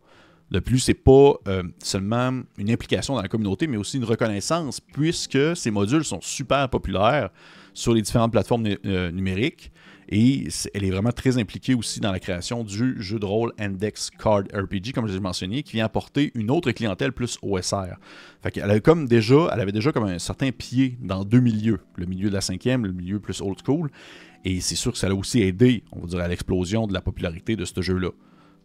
De 0.51 0.61
plus, 0.61 0.79
c'est 0.79 0.95
pas 0.95 1.35
euh, 1.49 1.63
seulement 1.83 2.43
une 2.59 2.71
implication 2.71 3.15
dans 3.15 3.23
la 3.23 3.29
communauté, 3.29 3.67
mais 3.67 3.77
aussi 3.77 3.97
une 3.97 4.05
reconnaissance, 4.05 4.81
puisque 4.81 5.57
ces 5.57 5.71
modules 5.71 6.05
sont 6.05 6.21
super 6.21 6.69
populaires 6.69 7.31
sur 7.73 7.95
les 7.95 8.03
différentes 8.03 8.33
plateformes 8.33 8.67
euh, 8.85 9.11
numériques. 9.11 9.73
Et 10.17 10.47
elle 10.75 10.85
est 10.85 10.93
vraiment 10.93 11.11
très 11.11 11.39
impliquée 11.39 11.75
aussi 11.75 11.99
dans 11.99 12.13
la 12.13 12.21
création 12.21 12.63
du 12.63 13.03
jeu 13.03 13.19
de 13.19 13.27
rôle 13.27 13.53
Index 13.59 14.11
Card 14.11 14.45
RPG, 14.55 14.93
comme 14.95 15.09
je 15.09 15.13
l'ai 15.13 15.19
mentionné, 15.19 15.65
qui 15.65 15.73
vient 15.73 15.87
apporter 15.87 16.31
une 16.37 16.53
autre 16.53 16.71
clientèle 16.71 17.11
plus 17.11 17.37
OSR. 17.43 17.97
Fait 18.41 18.53
qu'elle 18.53 18.71
avait 18.71 18.81
comme 18.81 19.09
déjà, 19.09 19.49
elle 19.53 19.61
avait 19.61 19.73
déjà 19.73 19.91
comme 19.91 20.05
un 20.05 20.21
certain 20.21 20.53
pied 20.53 20.97
dans 21.03 21.25
deux 21.25 21.41
milieux, 21.41 21.81
le 21.97 22.07
milieu 22.07 22.29
de 22.29 22.35
la 22.35 22.43
cinquième, 22.43 22.87
le 22.87 22.93
milieu 22.93 23.19
plus 23.19 23.41
old 23.41 23.59
school. 23.67 23.91
Et 24.45 24.61
c'est 24.61 24.77
sûr 24.77 24.93
que 24.93 24.99
ça 24.99 25.09
a 25.09 25.13
aussi 25.13 25.43
aidé, 25.43 25.83
on 25.91 26.03
va 26.03 26.07
dire, 26.07 26.21
à 26.21 26.29
l'explosion 26.29 26.87
de 26.87 26.93
la 26.93 27.01
popularité 27.01 27.57
de 27.57 27.65
ce 27.65 27.83
jeu-là. 27.83 28.11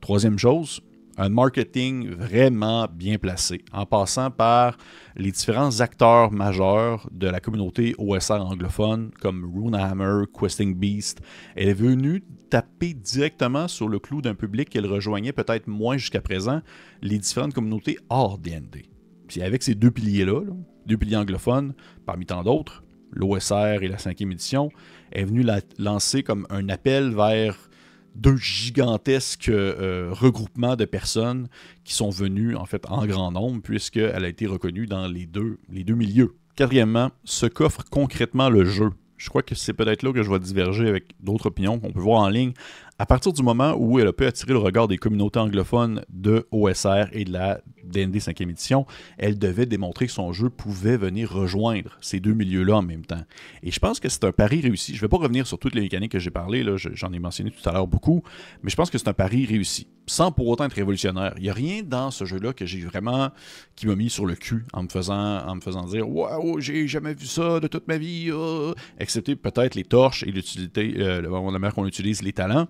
Troisième 0.02 0.38
chose, 0.38 0.82
un 1.20 1.28
marketing 1.28 2.10
vraiment 2.12 2.88
bien 2.92 3.18
placé, 3.18 3.66
en 3.74 3.86
passant 3.86 4.32
par 4.32 4.78
les 5.18 5.32
différents 5.32 5.82
acteurs 5.82 6.32
majeurs 6.32 7.10
de 7.12 7.28
la 7.28 7.42
communauté 7.42 7.94
OSR 7.98 8.42
anglophone, 8.42 9.12
comme 9.20 9.52
Runehammer, 9.54 10.24
Questing 10.34 10.76
Beast. 10.76 11.22
Elle 11.58 11.68
est 11.68 11.74
venue 11.74 12.24
taper 12.50 12.94
directement 12.94 13.68
sur 13.68 13.90
le 13.90 14.00
clou 14.00 14.22
d'un 14.22 14.34
public 14.34 14.70
qu'elle 14.70 14.88
rejoignait 14.88 15.34
peut-être 15.34 15.68
moins 15.68 15.98
jusqu'à 15.98 16.22
présent, 16.22 16.62
les 17.02 17.20
différentes 17.20 17.54
communautés 17.54 17.98
hors 18.10 18.38
D&D. 18.38 18.86
Puis 19.28 19.42
avec 19.42 19.62
ces 19.62 19.76
deux 19.76 19.92
piliers-là, 19.92 20.42
deux 20.86 20.98
piliers 20.98 21.18
anglophones, 21.18 21.74
parmi 22.06 22.26
tant 22.28 22.44
d'autres, 22.44 22.86
l'OSR 23.12 23.84
et 23.84 23.90
la 23.90 23.98
cinquième 23.98 24.32
édition, 24.32 24.70
est 25.12 25.26
venue 25.26 25.44
la 25.44 25.60
lancer 25.78 26.24
comme 26.24 26.48
un 26.50 26.70
appel 26.70 27.14
vers 27.14 27.69
deux 28.16 28.38
gigantesques 28.38 29.50
euh, 29.50 30.10
regroupements 30.12 30.76
de 30.76 30.86
personnes 30.86 31.48
qui 31.84 31.94
sont 31.94 32.10
venues 32.10 32.56
en 32.56 32.66
fait 32.66 32.86
en 32.90 33.06
grand 33.06 33.32
nombre 33.32 33.62
puisqu'elle 33.62 34.26
a 34.26 34.28
été 34.28 34.46
reconnue 34.46 34.86
dans 34.86 35.08
les 35.08 35.26
deux, 35.26 35.60
les 35.70 35.84
deux 35.84 35.96
milieux 35.96 36.36
Quatrièmement, 36.56 37.12
ce 37.24 37.46
qu'offre 37.46 37.86
concrètement 37.90 38.50
le 38.50 38.66
jeu. 38.66 38.90
Je 39.16 39.30
crois 39.30 39.44
que 39.44 39.56
c'est 39.56 39.72
peut-être 39.72 40.04
là 40.04 40.12
que 40.12 40.24
je 40.24 40.30
vais 40.30 40.40
diverger 40.40 40.90
avec 40.90 41.14
d'autres 41.22 41.46
opinions 41.46 41.80
qu'on 41.80 41.92
peut 41.92 42.02
voir 42.02 42.22
en 42.22 42.28
ligne 42.28 42.52
à 42.98 43.06
partir 43.06 43.32
du 43.32 43.42
moment 43.42 43.76
où 43.78 43.98
elle 43.98 44.08
a 44.08 44.14
pu 44.14 44.26
attirer 44.26 44.52
le 44.52 44.60
regard 44.60 44.90
des 44.90 44.98
communautés 44.98 45.40
anglophones 45.40 46.04
de 46.10 46.48
OSR 46.52 47.08
et 47.14 47.24
de 47.24 47.32
la 47.32 47.62
DND 47.90 48.16
5e 48.16 48.50
édition, 48.50 48.86
elle 49.18 49.38
devait 49.38 49.66
démontrer 49.66 50.08
que 50.08 50.12
son 50.12 50.32
jeu 50.34 50.50
pouvait 50.50 50.98
venir 50.98 51.32
rejoindre 51.32 51.98
ces 52.02 52.20
deux 52.20 52.34
milieux-là 52.34 52.78
en 52.78 52.82
même 52.82 53.06
temps. 53.06 53.24
Et 53.64 53.72
je 53.72 53.80
pense 53.80 54.00
que 54.00 54.10
c'est 54.10 54.24
un 54.24 54.32
pari 54.32 54.62
réussi. 54.62 54.94
Je 54.94 54.98
ne 54.98 55.02
vais 55.02 55.08
pas 55.08 55.18
revenir 55.18 55.48
sur 55.48 55.60
toutes 55.60 55.76
les 55.76 55.82
mécaniques 55.82 56.12
que 56.12 56.20
j'ai 56.20 56.32
parlé, 56.32 56.66
j'en 56.94 57.12
ai 57.14 57.20
mentionné 57.20 57.52
tout 57.52 57.68
à 57.68 57.74
l'heure 57.74 57.88
beaucoup, 57.88 58.24
mais 58.64 58.70
je 58.70 58.76
pense 58.76 58.90
que 58.90 58.98
c'est 58.98 59.08
un 59.08 59.14
pari 59.14 59.46
réussi, 59.46 59.88
sans 60.08 60.32
pour 60.32 60.48
autant 60.48 60.66
être 60.66 60.74
révolutionnaire. 60.74 61.34
Il 61.38 61.44
n'y 61.44 61.50
a 61.50 61.54
rien 61.54 61.82
dans 61.84 62.12
ce 62.12 62.26
jeu-là 62.26 62.54
que 62.54 62.66
j'ai 62.66 62.82
vraiment 62.82 63.30
qui 63.76 63.88
m'a 63.88 63.96
mis 63.96 64.10
sur 64.10 64.26
le 64.26 64.36
cul 64.36 64.66
en 64.74 64.84
me 64.84 64.90
faisant, 64.90 65.46
en 65.46 65.56
me 65.56 65.62
faisant 65.62 65.86
dire 65.86 66.10
Waouh, 66.10 66.60
j'ai 66.60 66.88
jamais 66.88 67.14
vu 67.14 67.26
ça 67.26 67.60
de 67.60 67.68
toute 67.68 67.88
ma 67.88 67.98
vie, 67.98 68.30
ah! 68.34 68.74
excepté 69.00 69.36
peut-être 69.36 69.76
les 69.76 69.84
torches 69.84 70.24
et 70.24 70.32
l'utilité, 70.32 70.94
euh, 70.98 71.22
la 71.22 71.72
qu'on 71.72 71.86
utilise 71.86 72.22
les 72.22 72.34
talents. 72.34 72.68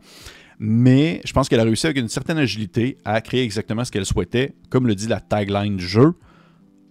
Mais 0.60 1.22
je 1.24 1.32
pense 1.32 1.48
qu'elle 1.48 1.62
a 1.62 1.64
réussi 1.64 1.88
avec 1.88 1.98
une 1.98 2.10
certaine 2.10 2.38
agilité 2.38 2.98
à 3.06 3.22
créer 3.22 3.44
exactement 3.44 3.86
ce 3.86 3.92
qu'elle 3.92 4.06
souhaitait, 4.06 4.54
comme 4.70 4.88
le 4.88 4.96
dit 4.96 5.08
la 5.08 5.22
tagline 5.22 5.78
du 5.78 5.88
jeu 5.88 6.14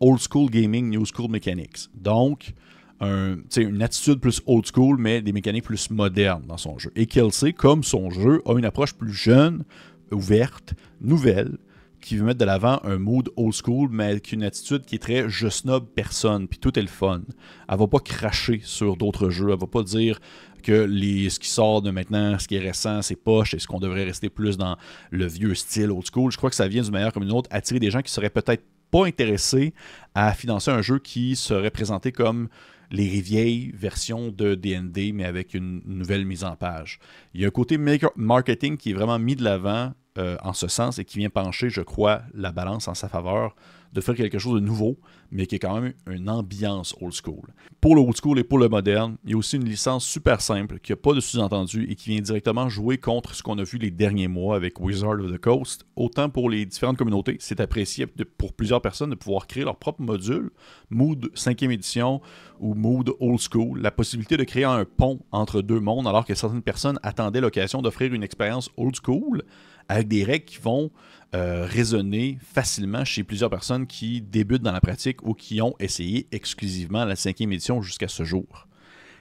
Old 0.01 0.21
School 0.21 0.51
Gaming, 0.51 0.89
New 0.91 1.05
School 1.05 1.31
Mechanics. 1.31 1.89
Donc, 1.95 2.55
un, 3.01 3.37
une 3.57 3.83
attitude 3.83 4.21
plus 4.21 4.43
old 4.47 4.65
school, 4.67 4.97
mais 4.99 5.23
des 5.23 5.33
mécaniques 5.33 5.65
plus 5.65 5.91
modernes 5.91 6.45
dans 6.47 6.57
son 6.57 6.79
jeu. 6.79 6.91
Et 6.97 7.07
Kelsey, 7.07 7.53
comme 7.53 7.85
son 7.85 8.11
jeu, 8.11 8.43
a 8.47 8.55
une 8.55 8.65
approche 8.65 8.95
plus 8.95 9.13
jeune, 9.13 9.65
ouverte, 10.11 10.75
nouvelle, 11.01 11.59
qui 12.01 12.17
veut 12.17 12.25
mettre 12.25 12.39
de 12.39 12.45
l'avant 12.45 12.81
un 12.85 12.99
mood 12.99 13.29
old 13.37 13.53
school, 13.53 13.89
mais 13.91 14.05
avec 14.05 14.33
une 14.33 14.43
attitude 14.43 14.85
qui 14.85 14.95
est 14.95 15.01
très 15.01 15.29
je 15.29 15.49
snob 15.49 15.87
personne, 15.95 16.47
puis 16.49 16.59
tout 16.59 16.79
est 16.79 16.83
le 16.83 16.89
fun. 16.89 17.23
Elle 17.69 17.79
va 17.79 17.87
pas 17.87 17.99
cracher 17.99 18.61
sur 18.63 18.97
d'autres 18.97 19.31
jeux, 19.31 19.51
elle 19.51 19.59
va 19.59 19.67
pas 19.67 19.83
dire 19.83 20.21
que 20.63 20.85
les, 20.89 21.31
ce 21.31 21.39
qui 21.39 21.49
sort 21.49 21.83
de 21.83 21.91
maintenant, 21.91 22.39
ce 22.39 22.49
qui 22.49 22.57
est 22.57 22.61
récent, 22.61 23.03
c'est 23.03 23.17
poche, 23.17 23.55
et 23.55 23.59
ce 23.59 23.67
qu'on 23.67 23.81
devrait 23.81 24.05
rester 24.05 24.29
plus 24.29 24.57
dans 24.57 24.77
le 25.11 25.27
vieux 25.27 25.55
style 25.55 25.91
old 25.91 26.05
school. 26.13 26.31
Je 26.31 26.37
crois 26.37 26.51
que 26.51 26.57
ça 26.57 26.69
vient 26.69 26.83
du 26.83 26.91
meilleur 26.91 27.13
comme 27.13 27.23
une 27.23 27.33
autre, 27.33 27.49
attirer 27.53 27.81
des 27.81 27.91
gens 27.91 28.03
qui 28.03 28.13
seraient 28.13 28.31
peut-être 28.31 28.65
pas 28.91 29.07
intéressés 29.07 29.75
à 30.15 30.33
financer 30.33 30.71
un 30.71 30.83
jeu 30.83 30.99
qui 30.99 31.37
serait 31.37 31.71
présenté 31.71 32.13
comme 32.13 32.49
les 32.91 33.21
vieilles 33.21 33.71
versions 33.75 34.31
de 34.31 34.55
DND, 34.55 35.13
mais 35.13 35.25
avec 35.25 35.55
une 35.55 35.83
nouvelle 35.85 36.25
mise 36.25 36.45
en 36.45 36.57
page. 36.57 36.99
Il 37.35 37.41
y 37.41 37.45
a 37.45 37.49
un 37.49 37.51
côté 37.51 37.79
marketing 38.17 38.77
qui 38.77 38.91
est 38.91 38.95
vraiment 38.95 39.19
mis 39.19 39.37
de 39.37 39.45
l'avant 39.45 39.93
euh, 40.17 40.37
en 40.43 40.53
ce 40.53 40.69
sens 40.69 40.99
et 40.99 41.05
qui 41.05 41.19
vient 41.19 41.31
pencher, 41.31 41.71
je 41.71 41.83
crois, 41.83 42.23
la 42.35 42.51
balance 42.51 42.89
en 42.89 42.95
sa 42.95 43.09
faveur 43.09 43.55
de 43.93 44.01
faire 44.01 44.15
quelque 44.15 44.39
chose 44.39 44.61
de 44.61 44.67
nouveau, 44.67 44.99
mais 45.31 45.47
qui 45.47 45.57
est 45.57 45.59
quand 45.59 45.81
même 45.81 45.93
une 46.11 46.29
ambiance 46.29 46.95
old 47.01 47.13
school. 47.13 47.55
Pour 47.81 47.95
le 47.95 48.01
old 48.01 48.17
school 48.17 48.39
et 48.39 48.45
pour 48.45 48.59
le 48.59 48.69
moderne, 48.69 49.17
il 49.25 49.31
y 49.31 49.35
a 49.35 49.37
aussi 49.37 49.57
une 49.57 49.65
licence 49.65 50.05
super 50.05 50.41
simple 50.41 50.79
qui 50.79 50.93
n'a 50.93 50.97
pas 50.97 51.13
de 51.13 51.21
sous-entendu 51.21 51.87
et 51.91 51.95
qui 51.95 52.11
vient 52.11 52.21
directement 52.21 52.69
jouer 52.69 52.99
contre 52.99 53.35
ce 53.35 53.43
qu'on 53.43 53.59
a 53.59 53.65
vu 53.65 53.79
les 53.79 53.91
derniers 53.91 54.29
mois 54.29 54.57
avec 54.57 54.81
Wizard 54.81 55.21
of 55.21 55.33
the 55.33 55.39
Coast. 55.39 55.87
Autant 55.97 56.29
pour 56.29 56.51
les 56.51 56.67
différentes 56.67 56.97
communautés, 56.97 57.37
c'est 57.41 57.61
apprécié 57.61 58.07
pour 58.07 58.53
plusieurs 58.53 58.83
personnes 58.83 59.11
de 59.11 59.15
pouvoir 59.15 59.47
créer 59.47 59.65
leur 59.65 59.77
propre 59.77 60.03
module, 60.03 60.51
Mood 60.91 61.31
5e 61.35 61.71
édition 61.71 62.21
ou 62.61 62.75
Mood 62.75 63.11
old 63.21 63.41
school, 63.41 63.81
la 63.81 63.91
possibilité 63.91 64.37
de 64.37 64.45
créer 64.45 64.65
un 64.65 64.85
pont 64.85 65.21
entre 65.31 65.63
deux 65.63 65.81
mondes 65.81 66.07
alors 66.07 66.25
que 66.25 66.35
certaines 66.35 66.63
personnes 66.63 66.99
attendaient 67.03 67.41
l'occasion 67.41 67.83
d'offrir 67.83 68.13
une 68.13 68.23
expérience 68.23 68.71
old 68.77 68.95
school 69.05 69.43
avec 69.89 70.09
des 70.09 70.25
règles 70.25 70.45
qui 70.45 70.59
vont 70.59 70.91
euh, 71.35 71.67
résonner 71.67 72.39
facilement 72.43 73.05
chez 73.05 73.23
plusieurs 73.23 73.51
personnes 73.51 73.87
qui 73.87 74.23
débutent 74.23 74.63
dans 74.63 74.73
la 74.73 74.81
pratique 74.81 75.23
ou 75.27 75.35
qui 75.35 75.61
ont 75.61 75.75
essayé 75.79 76.27
exclusivement 76.33 77.05
la 77.05 77.17
cinquième 77.17 77.53
édition 77.53 77.83
jusqu'à 77.83 78.09
ce 78.09 78.25
jour. 78.25 78.67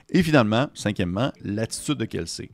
Et 0.10 0.24
finalement, 0.24 0.70
cinquièmement, 0.74 1.34
l'attitude 1.44 1.98
de 1.98 2.06
Kelsey. 2.06 2.50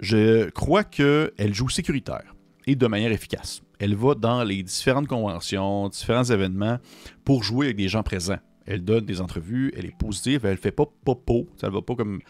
Je 0.00 0.50
crois 0.50 0.82
qu'elle 0.82 1.54
joue 1.54 1.68
sécuritaire 1.68 2.34
et 2.66 2.74
de 2.74 2.86
manière 2.86 3.12
efficace. 3.12 3.62
Elle 3.78 3.94
va 3.94 4.14
dans 4.14 4.42
les 4.42 4.62
différentes 4.62 5.06
conventions, 5.06 5.88
différents 5.88 6.24
événements 6.24 6.78
pour 7.24 7.44
jouer 7.44 7.66
avec 7.66 7.76
des 7.76 7.88
gens 7.88 8.02
présents. 8.02 8.38
Elle 8.66 8.84
donne 8.84 9.04
des 9.04 9.20
entrevues, 9.20 9.72
elle 9.76 9.86
est 9.86 9.96
positive, 9.96 10.44
elle 10.44 10.56
fait 10.56 10.72
pas 10.72 10.86
popo, 11.04 11.48
ça 11.60 11.68
ne 11.68 11.72
va 11.72 11.82
pas 11.82 11.94
comme 11.94 12.20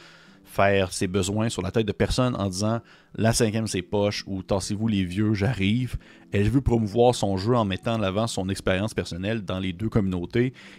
faire 0.46 0.92
ses 0.92 1.06
besoins 1.06 1.48
sur 1.48 1.60
la 1.60 1.70
tête 1.70 1.86
de 1.86 1.92
personne 1.92 2.34
en 2.36 2.48
disant 2.48 2.80
la 3.14 3.32
cinquième 3.32 3.66
c'est 3.66 3.82
poche 3.82 4.24
ou 4.26 4.42
tassez-vous 4.42 4.88
les 4.88 5.04
vieux, 5.04 5.34
j'arrive. 5.34 5.96
Elle 6.32 6.48
veut 6.48 6.60
promouvoir 6.60 7.14
son 7.14 7.36
jeu 7.36 7.54
en 7.54 7.64
mettant 7.64 7.94
en 7.94 8.02
avant 8.02 8.26
son 8.26 8.48
expérience 8.48 8.94
personnelle 8.94 9.42
dans 9.42 9.58
les 9.58 9.72
deux 9.72 9.88
communautés 9.88 10.06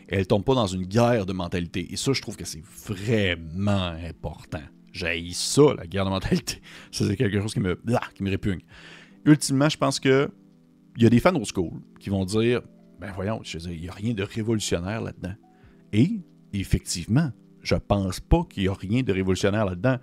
elle 0.08 0.28
tombe 0.28 0.44
pas 0.44 0.56
dans 0.56 0.68
une 0.68 0.84
guerre 0.84 1.26
de 1.26 1.34
mentalité. 1.34 1.88
Et 1.92 1.98
ça, 1.98 2.14
je 2.14 2.22
trouve 2.22 2.36
que 2.36 2.46
c'est 2.46 2.64
vraiment 2.64 3.94
important. 4.08 4.62
J'ai 4.92 5.30
ça, 5.34 5.74
la 5.78 5.86
guerre 5.86 6.06
de 6.06 6.10
mentalité. 6.10 6.62
Ça, 6.92 7.06
c'est 7.08 7.16
quelque 7.16 7.40
chose 7.40 7.54
qui 7.54 7.60
me, 7.60 7.80
qui 8.16 8.24
me 8.24 8.30
répugne. 8.32 8.62
Ultimement, 9.26 9.70
je 9.70 9.78
pense 9.78 10.00
que 10.00 10.30
il 10.96 11.04
y 11.04 11.06
a 11.06 11.10
des 11.10 11.20
fans 11.20 11.36
old 11.36 11.46
school 11.46 11.82
qui 12.00 12.10
vont 12.10 12.26
dire 12.26 12.62
ben 13.00 13.12
voyons, 13.14 13.42
il 13.44 13.82
n'y 13.82 13.90
a 13.90 13.92
rien 13.92 14.14
de 14.16 14.24
révolutionnaire 14.24 15.02
là-dedans. 15.02 15.36
Et 15.94 16.22
effectivement, 16.54 17.32
je 17.68 17.76
pense 17.76 18.20
pas 18.20 18.44
qu'il 18.50 18.64
y 18.64 18.68
a 18.68 18.74
rien 18.74 19.04
de 19.04 19.12
révolutionnaire 19.12 19.66
là-dedans. 19.66 19.98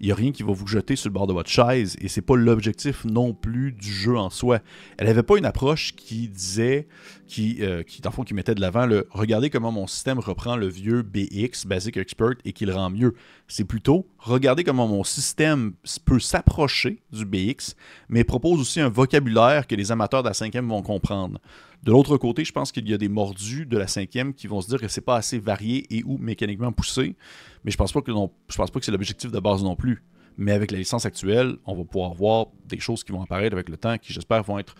Il 0.00 0.06
n'y 0.06 0.12
a 0.12 0.14
rien 0.14 0.32
qui 0.32 0.42
va 0.42 0.52
vous 0.52 0.66
jeter 0.66 0.96
sur 0.96 1.10
le 1.10 1.12
bord 1.12 1.26
de 1.26 1.34
votre 1.34 1.50
chaise 1.50 1.94
et 2.00 2.08
c'est 2.08 2.22
pas 2.22 2.34
l'objectif 2.34 3.04
non 3.04 3.34
plus 3.34 3.72
du 3.72 3.92
jeu 3.92 4.16
en 4.16 4.30
soi. 4.30 4.60
Elle 4.96 5.08
n'avait 5.08 5.22
pas 5.22 5.36
une 5.36 5.44
approche 5.44 5.94
qui 5.94 6.26
disait, 6.26 6.88
qui, 7.26 7.58
euh, 7.60 7.82
qui, 7.82 8.00
mettait 8.32 8.54
de 8.54 8.62
l'avant 8.62 8.86
le 8.86 9.06
regardez 9.10 9.50
comment 9.50 9.70
mon 9.70 9.86
système 9.86 10.18
reprend 10.18 10.56
le 10.56 10.68
vieux 10.68 11.02
BX, 11.02 11.66
Basic 11.66 11.98
Expert, 11.98 12.36
et 12.46 12.54
qu'il 12.54 12.72
rend 12.72 12.88
mieux. 12.88 13.14
C'est 13.46 13.64
plutôt 13.64 14.06
regardez 14.18 14.64
comment 14.64 14.88
mon 14.88 15.04
système 15.04 15.74
peut 16.06 16.20
s'approcher 16.20 17.02
du 17.12 17.26
BX, 17.26 17.74
mais 18.08 18.24
propose 18.24 18.58
aussi 18.58 18.80
un 18.80 18.88
vocabulaire 18.88 19.66
que 19.66 19.74
les 19.74 19.92
amateurs 19.92 20.22
de 20.22 20.28
la 20.28 20.34
cinquième 20.34 20.66
vont 20.66 20.82
comprendre. 20.82 21.38
De 21.82 21.92
l'autre 21.92 22.18
côté, 22.18 22.44
je 22.44 22.52
pense 22.52 22.72
qu'il 22.72 22.88
y 22.88 22.92
a 22.92 22.98
des 22.98 23.08
mordus 23.08 23.64
de 23.64 23.78
la 23.78 23.86
cinquième 23.86 24.34
qui 24.34 24.46
vont 24.46 24.60
se 24.60 24.68
dire 24.68 24.80
que 24.80 24.88
c'est 24.88 25.00
pas 25.00 25.16
assez 25.16 25.38
varié 25.38 25.86
et 25.94 26.02
ou 26.04 26.18
mécaniquement 26.18 26.72
poussé. 26.72 27.16
Mais 27.64 27.70
je 27.70 27.76
pense 27.76 27.92
pas 27.92 28.02
que 28.02 28.12
je 28.12 28.56
pense 28.56 28.70
pas 28.70 28.78
que 28.78 28.84
c'est 28.84 28.92
l'objectif 28.92 29.30
de 29.30 29.40
base 29.40 29.62
non 29.62 29.76
plus. 29.76 30.02
Mais 30.36 30.52
avec 30.52 30.70
la 30.70 30.78
licence 30.78 31.06
actuelle, 31.06 31.56
on 31.64 31.74
va 31.74 31.84
pouvoir 31.84 32.14
voir 32.14 32.46
des 32.66 32.78
choses 32.78 33.02
qui 33.02 33.12
vont 33.12 33.22
apparaître 33.22 33.54
avec 33.54 33.68
le 33.68 33.76
temps, 33.76 33.96
qui 33.98 34.12
j'espère 34.12 34.42
vont 34.42 34.58
être 34.58 34.74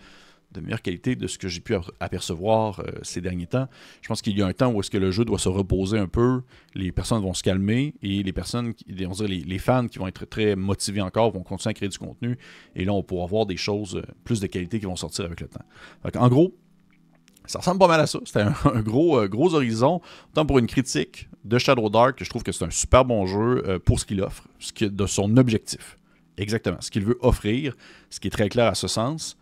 de 0.51 0.59
meilleure 0.59 0.81
qualité 0.81 1.15
de 1.15 1.27
ce 1.27 1.37
que 1.37 1.47
j'ai 1.47 1.61
pu 1.61 1.75
apercevoir 1.99 2.79
euh, 2.79 2.91
ces 3.03 3.21
derniers 3.21 3.47
temps. 3.47 3.67
Je 4.01 4.07
pense 4.07 4.21
qu'il 4.21 4.37
y 4.37 4.41
a 4.41 4.47
un 4.47 4.53
temps 4.53 4.71
où 4.71 4.79
est-ce 4.79 4.91
que 4.91 4.97
le 4.97 5.11
jeu 5.11 5.25
doit 5.25 5.39
se 5.39 5.49
reposer 5.49 5.97
un 5.97 6.07
peu, 6.07 6.41
les 6.75 6.91
personnes 6.91 7.21
vont 7.21 7.33
se 7.33 7.43
calmer 7.43 7.95
et 8.01 8.21
les 8.23 8.33
personnes, 8.33 8.73
on 8.89 9.11
dirait 9.11 9.27
les, 9.27 9.59
fans 9.59 9.87
qui 9.87 9.99
vont 9.99 10.07
être 10.07 10.25
très 10.25 10.55
motivés 10.55 11.01
encore 11.01 11.31
vont 11.31 11.43
continuer 11.43 11.71
à 11.71 11.73
créer 11.73 11.89
du 11.89 11.97
contenu 11.97 12.37
et 12.75 12.85
là 12.85 12.93
on 12.93 13.03
pouvoir 13.03 13.27
voir 13.27 13.45
des 13.45 13.57
choses 13.57 13.95
euh, 13.95 14.03
plus 14.23 14.39
de 14.39 14.47
qualité 14.47 14.79
qui 14.79 14.85
vont 14.85 14.95
sortir 14.95 15.25
avec 15.25 15.39
le 15.41 15.47
temps. 15.47 15.63
en 16.15 16.29
gros, 16.29 16.53
ça 17.45 17.59
ressemble 17.59 17.79
pas 17.79 17.87
mal 17.87 17.99
à 17.99 18.07
ça. 18.07 18.19
C'était 18.25 18.41
un, 18.65 18.81
gros, 18.81 19.19
euh, 19.19 19.27
gros 19.27 19.53
horizon. 19.53 20.01
Tant 20.33 20.45
pour 20.45 20.59
une 20.59 20.67
critique 20.67 21.29
de 21.43 21.57
Shadow 21.57 21.89
Dark, 21.89 22.17
que 22.17 22.25
je 22.25 22.29
trouve 22.29 22.43
que 22.43 22.51
c'est 22.51 22.65
un 22.65 22.69
super 22.71 23.05
bon 23.05 23.25
jeu 23.25 23.63
euh, 23.67 23.79
pour 23.79 23.99
ce 23.99 24.05
qu'il 24.05 24.21
offre, 24.21 24.47
ce 24.59 24.71
qui, 24.73 24.89
de 24.89 25.05
son 25.05 25.37
objectif. 25.37 25.97
Exactement. 26.37 26.77
Ce 26.79 26.91
qu'il 26.91 27.03
veut 27.03 27.17
offrir, 27.21 27.75
ce 28.09 28.19
qui 28.19 28.27
est 28.27 28.31
très 28.31 28.49
clair 28.49 28.67
à 28.67 28.75
ce 28.75 28.87
sens. 28.87 29.37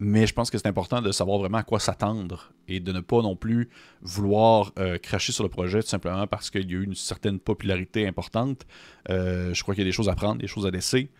Mais 0.00 0.26
je 0.26 0.34
pense 0.34 0.50
que 0.50 0.58
c'est 0.58 0.66
important 0.66 1.00
de 1.00 1.12
savoir 1.12 1.38
vraiment 1.38 1.58
à 1.58 1.62
quoi 1.62 1.78
s'attendre 1.78 2.52
et 2.66 2.80
de 2.80 2.90
ne 2.90 2.98
pas 2.98 3.22
non 3.22 3.36
plus 3.36 3.68
vouloir 4.02 4.72
euh, 4.78 4.98
cracher 4.98 5.30
sur 5.30 5.44
le 5.44 5.48
projet 5.48 5.82
tout 5.82 5.88
simplement 5.88 6.26
parce 6.26 6.50
qu'il 6.50 6.68
y 6.68 6.74
a 6.74 6.78
eu 6.78 6.84
une 6.84 6.96
certaine 6.96 7.38
popularité 7.38 8.06
importante. 8.06 8.66
je 9.08 9.62
crois 9.62 9.74
qu'il 9.74 9.84
y 9.84 9.86
a 9.86 9.88
des 9.88 9.92
choses 9.92 10.08
à 10.08 10.16
prendre, 10.16 10.40
des 10.40 10.48
choses 10.48 10.66
à 10.66 10.70
laisser. 10.70 11.10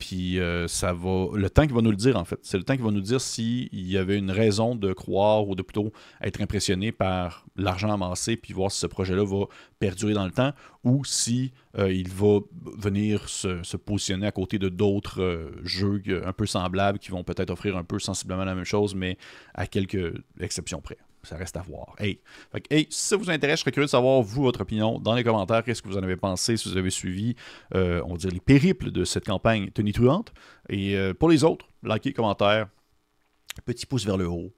Puis 0.00 0.40
euh, 0.40 0.66
ça 0.66 0.94
va. 0.94 1.28
Le 1.34 1.48
temps 1.50 1.66
qui 1.66 1.74
va 1.74 1.82
nous 1.82 1.90
le 1.90 1.96
dire, 1.96 2.16
en 2.16 2.24
fait. 2.24 2.40
C'est 2.42 2.56
le 2.56 2.64
temps 2.64 2.74
qui 2.74 2.82
va 2.82 2.90
nous 2.90 3.02
dire 3.02 3.20
s'il 3.20 3.68
y 3.72 3.98
avait 3.98 4.16
une 4.16 4.30
raison 4.30 4.74
de 4.74 4.92
croire 4.94 5.46
ou 5.46 5.54
de 5.54 5.62
plutôt 5.62 5.92
être 6.22 6.40
impressionné 6.40 6.90
par 6.90 7.44
l'argent 7.54 7.92
amassé, 7.92 8.36
puis 8.36 8.54
voir 8.54 8.72
si 8.72 8.80
ce 8.80 8.86
projet-là 8.86 9.24
va 9.24 9.44
perdurer 9.78 10.14
dans 10.14 10.24
le 10.24 10.30
temps, 10.30 10.52
ou 10.84 11.04
si 11.04 11.52
euh, 11.78 11.92
il 11.92 12.08
va 12.08 12.40
venir 12.78 13.28
se, 13.28 13.76
positionner 13.76 14.26
à 14.26 14.32
côté 14.32 14.58
de 14.58 14.70
d'autres 14.70 15.20
euh, 15.20 15.50
jeux 15.64 16.02
un 16.24 16.32
peu 16.32 16.46
semblables 16.46 16.98
qui 16.98 17.10
vont 17.10 17.22
peut-être 17.22 17.50
offrir 17.50 17.76
un 17.76 17.84
peu 17.84 17.98
sensiblement 17.98 18.44
la 18.44 18.54
même 18.54 18.64
chose, 18.64 18.94
mais 18.94 19.18
à 19.54 19.66
quelques 19.66 20.14
exceptions 20.40 20.80
près 20.80 20.96
ça 21.22 21.36
reste 21.36 21.56
à 21.56 21.62
voir. 21.62 21.94
Hey. 21.98 22.20
si 22.70 22.86
ça 22.90 23.16
vous 23.16 23.30
intéresse, 23.30 23.58
je 23.58 23.62
serais 23.62 23.72
curieux 23.72 23.86
de 23.86 23.90
savoir, 23.90 24.22
vous, 24.22 24.42
votre 24.42 24.62
opinion 24.62 24.98
dans 24.98 25.14
les 25.14 25.24
commentaires. 25.24 25.62
Qu'est-ce 25.64 25.82
que 25.82 25.88
vous 25.88 25.98
en 25.98 26.02
avez 26.02 26.16
pensé, 26.16 26.56
si 26.56 26.68
vous 26.68 26.76
avez 26.76 26.90
suivi, 26.90 27.34
euh, 27.74 28.02
on 28.06 28.12
va 28.12 28.18
dire, 28.18 28.30
les 28.30 28.40
périples 28.40 28.90
de 28.90 29.04
cette 29.04 29.26
campagne 29.26 29.70
tonitruante? 29.70 30.32
Et 30.68 30.96
euh, 30.96 31.14
pour 31.14 31.28
les 31.28 31.44
autres, 31.44 31.66
likez, 31.82 32.12
commentaire, 32.12 32.68
petit 33.64 33.86
pouce 33.86 34.04
vers 34.04 34.16
le 34.16 34.28
haut, 34.28 34.52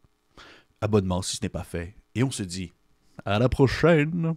abonnement 0.80 1.22
si 1.22 1.36
ce 1.36 1.42
n'est 1.42 1.48
pas 1.48 1.64
fait. 1.64 1.94
Et 2.14 2.22
on 2.22 2.30
se 2.30 2.42
dit 2.42 2.72
à 3.24 3.38
la 3.38 3.48
prochaine! 3.48 4.36